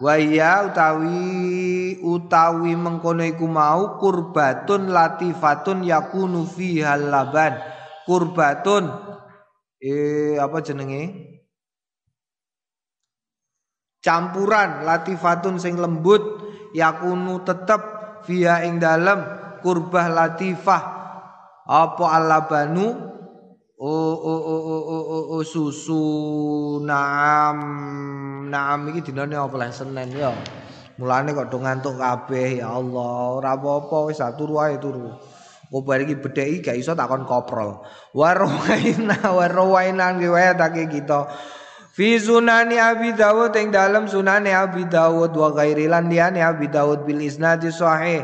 waya 0.00 0.66
utawi 0.66 2.00
utawi 2.02 2.72
mengkono 2.74 3.22
iku 3.22 3.46
mau 3.46 4.00
kurbatun 4.00 4.88
latifatun 4.90 5.84
yakunu 5.84 6.48
fiha 6.48 6.96
laban. 6.96 7.60
Kurbatun 8.08 8.88
eh 9.78 10.40
apa 10.40 10.58
jenenge 10.64 11.37
campuran 14.04 14.86
latifatun 14.86 15.58
sing 15.58 15.78
lembut 15.78 16.22
yakunu 16.74 17.42
tetep 17.42 17.80
via 18.26 18.62
ing 18.66 18.78
dalem 18.78 19.22
kurbah 19.64 20.06
latifah 20.10 20.82
apa 21.68 22.04
alabanu 22.06 23.08
Oh 23.78 24.10
oh 24.10 24.42
oh 24.42 24.62
oh 24.74 24.82
oh 24.90 25.04
oh, 25.06 25.24
oh 25.38 25.44
susu 25.46 26.02
naam 26.82 27.58
naam 28.50 28.90
iki 28.90 29.06
dinane 29.06 29.38
apa 29.38 29.54
lah 29.54 29.70
Senin 29.70 30.10
ya. 30.18 30.34
Mulane 30.98 31.30
kok 31.30 31.46
do 31.46 31.62
ngantuk 31.62 31.94
kabeh 31.94 32.58
ya 32.58 32.74
Allah. 32.74 33.38
Ora 33.38 33.54
apa-apa 33.54 34.10
wis 34.10 34.18
turu 34.34 34.58
wae 34.58 34.82
turu. 34.82 35.14
Kok 35.70 35.82
bar 35.86 36.02
iki 36.02 36.18
bedheki 36.18 36.58
gak 36.58 36.74
iso 36.74 36.98
takon 36.98 37.22
koprol. 37.22 37.86
Warwaina 38.18 39.30
warwaina 39.30 40.10
nggih 40.18 40.34
wae 40.34 40.58
take 40.58 40.90
kita. 40.90 41.30
Fi 41.98 42.14
sunani 42.14 42.78
Abi 42.78 43.10
Dawud 43.10 43.58
ing 43.58 43.74
dalam 43.74 44.06
sunane 44.06 44.54
Abi 44.54 44.86
Dawud 44.86 45.34
wa 45.34 45.50
ghairi 45.50 45.90
lan 45.90 46.06
liyane 46.06 46.38
Abi 46.38 46.70
Dawud 46.70 47.02
bil 47.02 47.18
isnadi 47.18 47.74
sahih. 47.74 48.22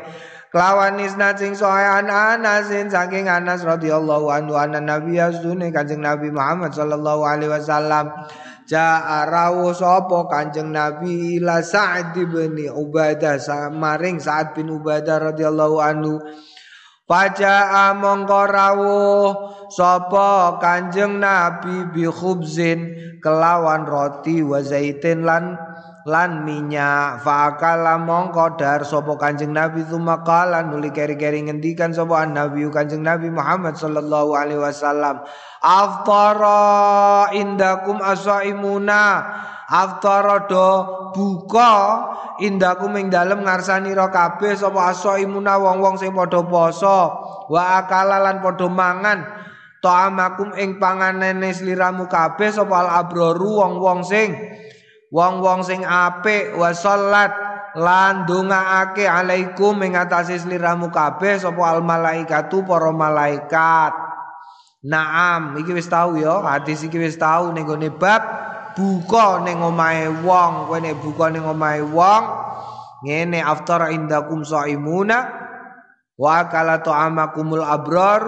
Kelawan 0.54 1.02
isnad 1.02 1.42
sing 1.42 1.58
sahih 1.58 1.98
an 1.98 2.06
Anas 2.06 2.70
saking 2.70 3.26
Anas 3.26 3.66
radhiyallahu 3.66 4.30
anhu 4.30 4.54
anna 4.54 4.78
Nabi 4.78 5.18
asune 5.18 5.74
Kanjeng 5.74 6.06
Nabi 6.06 6.30
Muhammad 6.30 6.70
sallallahu 6.70 7.26
alaihi 7.26 7.50
wasallam 7.50 8.14
Ja'a 8.62 9.26
rawu 9.26 9.74
sapa 9.74 10.30
Kanjeng 10.30 10.70
Nabi 10.70 11.42
ila 11.42 11.58
Sa'd 11.58 12.14
bin 12.14 12.54
Ubadah 12.70 13.42
maring 13.74 14.22
Sa'ad 14.22 14.54
bin 14.54 14.70
Ubadah 14.70 15.34
radhiyallahu 15.34 15.82
anhu 15.82 16.22
Paja'a 17.04 17.92
mongko 18.00 18.40
rawuh 18.48 19.28
sapa 19.68 20.56
Kanjeng 20.56 21.20
Nabi 21.20 21.92
bi 21.92 22.08
khubzin 22.08 22.96
kelawan 23.20 23.84
roti 23.84 24.40
wa 24.40 24.64
zaitin 24.64 25.20
lan 25.28 25.52
lan 26.04 26.44
minyak 26.44 27.24
fakala 27.24 27.96
mongko 27.96 28.60
dar 28.60 28.84
sapa 28.84 29.16
kanjeng 29.16 29.56
nabi 29.56 29.88
tumakala 29.88 30.60
nuli 30.60 30.92
keri-keri 30.92 31.48
ngendikan 31.48 31.96
sapa 31.96 32.28
nabi 32.28 32.68
kanjeng 32.68 33.00
nabi 33.00 33.32
Muhammad 33.32 33.80
sallallahu 33.80 34.36
alaihi 34.36 34.60
wasallam 34.60 35.24
aftara 35.64 37.32
indakum 37.32 37.98
asaimuna. 38.04 39.24
Aftara 39.64 40.44
do 40.44 40.70
buka 41.16 41.72
indakum 42.44 43.00
ing 43.00 43.08
dalem 43.08 43.48
ngarsani 43.48 43.96
ro 43.96 44.12
kabeh 44.12 44.52
sapa 44.60 44.92
asaimuna 44.92 45.56
wong-wong 45.56 45.96
sing 45.96 46.12
padha 46.12 46.44
poso 46.44 47.00
wa 47.48 47.80
akala 47.80 48.20
lan 48.20 48.44
padha 48.44 48.68
mangan 48.68 49.24
ta'amakum 49.80 50.52
ing 50.60 50.76
panganene 50.76 51.48
sliramu 51.56 52.12
kabeh 52.12 52.52
sapa 52.52 52.76
al 52.76 52.88
abroru 52.92 53.64
wong-wong 53.64 54.04
sing 54.04 54.36
wong-wong 55.14 55.62
sing 55.62 55.86
apik 55.86 56.58
wa 56.58 56.74
salat 56.74 57.30
lan 57.78 58.26
dongaake 58.26 59.06
alaikum 59.06 59.78
ing 59.86 59.94
atase 59.94 60.42
sliramu 60.42 60.90
kabeh 60.90 61.38
sapa 61.38 61.62
al 61.70 61.86
malaikatu 61.86 62.66
para 62.66 62.90
malaikat. 62.90 63.94
Naam 64.84 65.56
iki 65.62 65.72
wis 65.72 65.88
tau 65.88 66.18
ya 66.18 66.42
hadis 66.44 66.82
iki 66.84 66.98
wis 66.98 67.14
tau 67.16 67.54
ning 67.54 67.64
gone 67.64 67.88
bab 67.94 68.20
buka 68.74 69.40
ning 69.46 69.62
omahe 69.62 70.10
wong 70.20 70.68
kowe 70.68 70.76
nek 70.82 70.98
buka 71.00 71.32
ning 71.32 71.46
omahe 71.46 71.80
wong 71.80 72.22
ngene 73.06 73.40
aftar 73.40 73.94
indakum 73.96 74.44
saimuna 74.44 75.24
wa 76.20 76.36
kala 76.52 76.84
ta'amakumul 76.84 77.64
abrar 77.64 78.22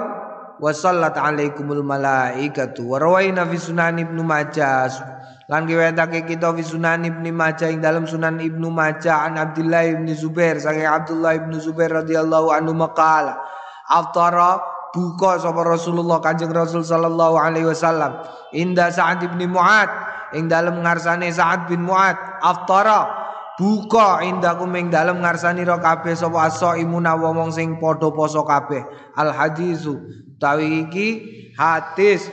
wa 0.57 0.71
sallat 0.73 1.19
alaikumul 1.19 1.85
malaikatu. 1.85 2.89
Wa 2.89 3.05
rawaina 3.05 3.45
fi 3.45 3.57
sunan 3.61 4.01
ibnu 4.01 4.25
majah 4.25 5.16
Lan 5.47 5.63
riwayatake 5.71 6.27
kita 6.27 6.51
fi 6.59 6.63
Sunan 6.67 7.07
Ibnu 7.07 7.31
Majah 7.31 7.71
ing 7.71 7.79
dalam 7.79 8.03
Sunan 8.03 8.43
Ibnu 8.43 8.67
Majah 8.67 9.31
an 9.31 9.39
Abdullah 9.39 9.87
bin 9.95 10.11
Zubair 10.11 10.59
saking 10.59 10.83
Abdullah 10.83 11.39
bin 11.39 11.55
Zubair 11.63 12.03
radhiyallahu 12.03 12.51
anhu 12.51 12.75
maqala 12.75 13.39
aftara 13.87 14.59
buka 14.91 15.39
sapa 15.39 15.63
Rasulullah 15.63 16.19
Kanjeng 16.19 16.51
Rasul 16.51 16.83
sallallahu 16.83 17.39
alaihi 17.39 17.71
wasallam 17.71 18.27
inda 18.51 18.91
Sa'ad 18.91 19.23
bin 19.23 19.55
Mu'ad 19.55 19.87
ing 20.35 20.51
dalam 20.51 20.83
ngarsane 20.83 21.31
Sa'ad 21.31 21.71
bin 21.71 21.87
Mu'ad 21.87 22.19
aftara 22.43 23.07
buka 23.55 24.27
indakum 24.27 24.75
ing 24.75 24.91
dalam 24.91 25.23
ngarsani 25.23 25.63
ro 25.63 25.79
kabeh 25.79 26.19
sapa 26.19 26.51
aso 26.51 26.75
imuna 26.75 27.15
wong 27.15 27.55
sing 27.55 27.79
padha 27.79 28.11
poso 28.11 28.43
kabeh. 28.43 28.83
Al 29.15 29.31
hadisu 29.31 29.95
tawi 30.43 30.91
iki 30.91 31.09
hadis. 31.55 32.27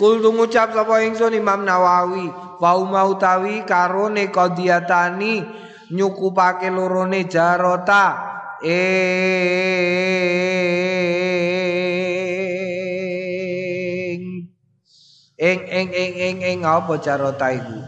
Kul 0.00 0.22
ngucap 0.24 0.72
sapa 0.72 1.04
ingsun 1.04 1.36
Imam 1.36 1.60
Nawawi 1.60 2.49
wa 2.60 3.02
utawi 3.08 3.64
karone 3.64 4.28
qadiyatani 4.28 5.44
nyukupake 5.90 6.70
lorone 6.70 7.24
jarota. 7.24 8.30
Ing 8.60 9.00
ing 15.40 15.60
ing 15.64 15.88
ing 15.88 16.14
ing 16.20 16.38
ing 16.44 16.60
apa 16.68 17.00
jarota 17.00 17.48
iku? 17.48 17.80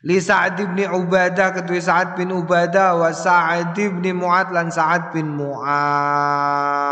Li 0.00 0.16
Sa'ad 0.16 0.56
bin 0.56 0.80
Ubadah 0.80 1.52
ketui 1.54 1.78
Sa'ad 1.78 2.16
bin 2.16 2.32
Ubadah 2.32 2.96
wa 2.96 3.12
Sa'ad 3.12 3.76
bin 3.76 4.16
Mu'ad 4.16 4.48
lan 4.50 4.72
Sa'ad 4.72 5.12
bin 5.12 5.28
Mu'ad 5.38 6.89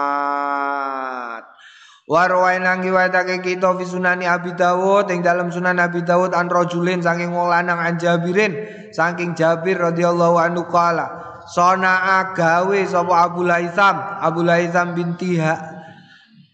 Warwai 2.09 2.56
nangi 2.64 2.88
waitake 2.88 3.44
kita 3.44 3.76
fi 3.76 3.84
sunani 3.84 4.24
Abi 4.24 4.56
Dawud 4.56 5.12
ing 5.12 5.20
dalam 5.20 5.52
sunan 5.52 5.76
Abi 5.76 6.00
Dawud 6.00 6.32
an 6.32 6.48
rajulin 6.48 7.04
saking 7.04 7.36
wong 7.36 7.52
lanang 7.52 7.76
an 7.76 8.00
Jabirin 8.00 8.56
saking 8.96 9.36
Jabir 9.36 9.76
radhiyallahu 9.76 10.40
anhu 10.40 10.64
qala 10.72 11.04
Sona 11.52 12.24
agawe 12.24 12.80
sapa 12.88 13.28
Abu 13.28 13.44
Laitham 13.44 14.00
Abu 14.24 14.40
Laitham 14.40 14.96
binti 14.96 15.36
ha, 15.40 15.56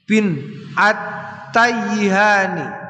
bin 0.06 0.38
At-Tayyihani. 0.74 2.82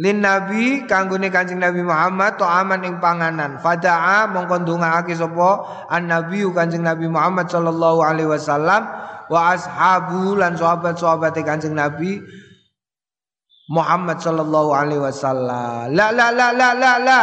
Lin 0.00 0.24
Nabi 0.24 0.88
kanggone 0.88 1.28
Kanjeng 1.28 1.60
Nabi 1.60 1.84
Muhammad 1.84 2.40
to 2.40 2.46
aman 2.46 2.82
ing 2.82 2.96
panganan. 2.98 3.60
Fadaa 3.62 4.30
mongko 4.30 4.62
ndongaake 4.62 5.14
sapa 5.14 5.86
an 5.90 6.06
Nabi 6.06 6.42
Kanjeng 6.50 6.82
Nabi 6.82 7.06
Muhammad 7.06 7.50
sallallahu 7.50 8.02
alaihi 8.02 8.30
wasallam 8.30 8.86
wa 9.30 9.54
ashabu 9.54 10.34
lan 10.34 10.58
sahabat-sahabat 10.58 11.38
Kanjeng 11.46 11.78
Nabi 11.78 12.18
Muhammad 13.70 14.18
sallallahu 14.18 14.74
alaihi 14.74 14.98
wasallam. 14.98 15.94
La 15.94 16.10
la 16.10 16.34
la 16.34 16.50
la 16.50 16.74
la 16.74 16.92
la. 16.98 17.20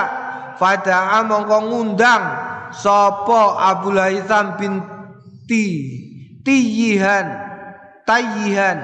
Fada'a 0.58 1.22
mongko 1.28 1.70
ngundang 1.70 2.24
sapa 2.74 3.62
Abu 3.62 3.94
Laitham 3.94 4.58
binti 4.58 5.66
Tiyihan 6.42 7.28
Tayihan 8.08 8.80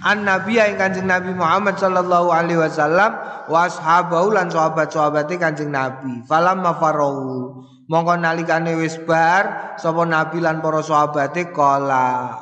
an 0.00 0.24
Nabi 0.24 0.56
yang 0.56 0.80
Kanjeng 0.80 1.06
Nabi 1.06 1.36
Muhammad 1.36 1.76
sallallahu 1.76 2.32
alaihi 2.32 2.58
wasallam 2.58 3.12
wa 3.46 3.68
ashabahu 3.68 4.32
lan 4.32 4.48
sahabat-sahabate 4.48 5.36
Kanjeng 5.36 5.68
Nabi. 5.70 6.24
Falamma 6.24 6.80
farahu 6.80 7.60
Mongko 7.90 8.22
nalikane 8.22 8.78
wis 8.78 9.02
bar 9.02 9.74
sapa 9.74 10.06
nabi 10.06 10.38
lan 10.38 10.62
para 10.62 10.78
sahabate 10.78 11.50
kala 11.50 12.38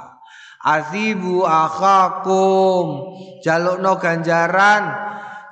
Asibu 0.58 1.46
akhakum. 1.48 3.16
Jalukno 3.40 3.96
ganjaran 3.96 4.90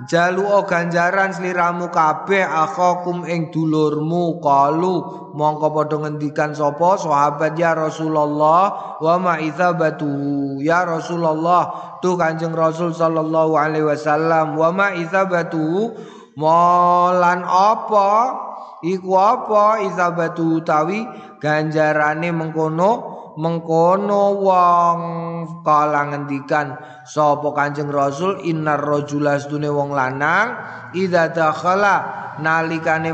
jaluo 0.04 0.66
ganjaran 0.68 1.32
sliramu 1.32 1.88
kabeh 1.88 2.44
akhakum 2.44 3.24
ing 3.24 3.48
dulurmu. 3.48 4.42
Kalu 4.44 4.94
mongko 5.32 5.72
padha 5.72 5.96
ngendikan 6.04 6.52
sapa 6.52 7.00
sahabat 7.00 7.56
ya 7.56 7.72
Rasulullah 7.72 8.98
wa 9.00 9.14
ma 9.16 9.40
batu 9.72 10.12
ya 10.60 10.84
Rasulullah 10.84 11.96
tu 12.04 12.18
Kanjeng 12.20 12.52
Rasul 12.52 12.92
sallallahu 12.92 13.56
alaihi 13.56 13.88
wasallam 13.88 14.60
wa 14.60 14.68
ma 14.74 14.92
batu 15.30 15.96
molan 16.36 17.40
apa 17.46 18.08
iku 18.86 19.18
apa? 19.18 19.82
Batu 20.14 20.62
tawi 20.62 21.02
ganjarane 21.42 22.30
mengkono 22.30 22.90
mengkono 23.36 24.40
wong 24.40 25.00
kala 25.60 26.08
ngendikan 26.14 26.78
sapa 27.04 27.52
Kanjeng 27.52 27.92
Rasul? 27.92 28.40
Innar 28.48 28.80
rajula 28.80 29.36
stune 29.36 29.68
wong 29.68 29.92
lanang 29.92 30.56
idza 30.96 31.34
dakhala 31.34 31.96
nalikane 32.40 33.12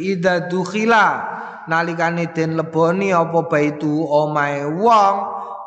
idza 0.00 0.48
dukhila 0.48 1.06
nalikane 1.68 2.32
den 2.32 2.56
leboni 2.56 3.12
apa 3.12 3.46
baitu 3.46 3.88
omahe 4.06 4.64
wong 4.64 5.14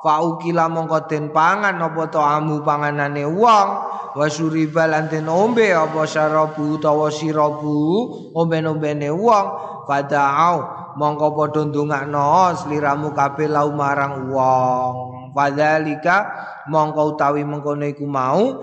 faukila 0.03 0.67
mongko 0.67 1.07
den 1.07 1.31
pangan 1.31 1.79
apa 1.79 2.03
to 2.11 2.19
amu 2.19 2.59
panganane 2.61 3.23
wong? 3.23 3.69
Wasuriba 4.13 4.85
lan 4.85 5.09
den 5.09 5.25
ombe 5.25 5.73
apa 5.73 6.05
syarabu 6.05 6.77
utawa 6.77 7.09
sirabu 7.09 8.11
omben-ombene 8.35 9.09
wong? 9.09 9.47
Fada'au 9.87 10.57
mongko 10.99 11.27
padha 11.33 11.61
ndongakno 11.65 12.53
sliramu 12.59 13.15
kabeh 13.15 13.47
lau 13.47 13.71
marang 13.73 14.29
wong. 14.29 14.95
Fadzalika 15.33 16.29
mongko 16.69 17.17
utawi 17.17 17.41
mengkono 17.41 17.89
iku 17.89 18.05
mau 18.05 18.61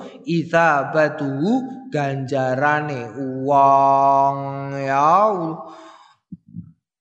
batu 0.95 1.35
ganjarane 1.91 3.11
wong. 3.43 4.37
Ya 4.79 5.35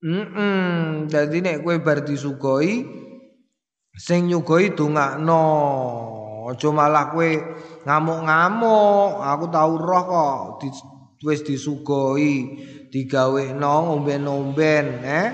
Mm 0.00 0.24
-mm. 0.32 1.12
Jadi 1.12 1.44
nek 1.44 1.60
kowe 1.60 1.76
bar 1.84 2.00
disugoi 2.00 2.88
sing 4.00 4.32
nyugoi 4.32 4.72
dongakno. 4.72 5.44
Aja 6.48 6.68
malah 6.72 7.12
kowe 7.12 7.30
ngamuk-ngamuk. 7.84 9.10
Aku 9.20 9.44
tau 9.52 9.76
roh 9.76 10.04
kok 10.08 10.40
wis 11.20 11.44
disugoi 11.44 12.56
digawekno 12.88 13.92
omben-omben 13.92 14.86
eh? 15.04 15.28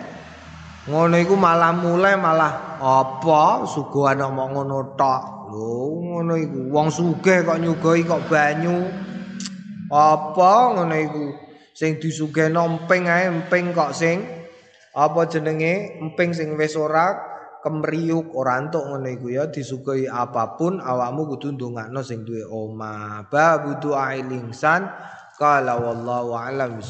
Ngono 0.91 1.15
iku 1.19 1.39
malah 1.39 1.71
mulai 1.79 2.19
malah 2.19 2.79
apa? 2.83 3.63
Suguhan 3.71 4.19
omong 4.23 4.51
ngono 4.59 4.79
tok. 4.99 5.23
Lho 5.55 6.03
ngono 6.03 6.35
iku. 6.35 6.61
Wong 6.75 6.91
sugih 6.91 7.47
kok 7.47 7.63
nyugoi 7.63 8.03
kok 8.03 8.27
banyu. 8.27 8.83
Apa 9.95 10.75
ngono 10.75 10.95
iku? 10.95 11.27
Sing 11.71 12.03
disugeno 12.03 12.67
emping 12.67 13.07
ae 13.07 13.31
emping 13.31 13.71
kok 13.71 13.95
sing 13.95 14.27
apa 14.91 15.27
jenenge? 15.31 16.03
Emping 16.03 16.35
sing 16.35 16.59
wis 16.59 16.75
ora 16.75 17.36
kemriuk 17.67 18.31
ora 18.39 18.63
entuk 18.63 18.87
ngono 18.87 19.11
iku 19.11 19.27
ya 19.35 19.51
disugoi 19.51 20.07
apa 20.07 20.55
pun 20.55 20.79
awakmu 20.79 21.27
kudu 21.35 21.59
ndongakno 21.59 21.99
sing 22.07 22.23
duwe 22.23 22.47
omah 22.47 23.27
ba 23.27 23.59
butuh 23.59 23.99
ailingsan 23.99 24.87
Qala 25.37 25.77
wallahu 25.77 26.33
a'lam. 26.33 26.81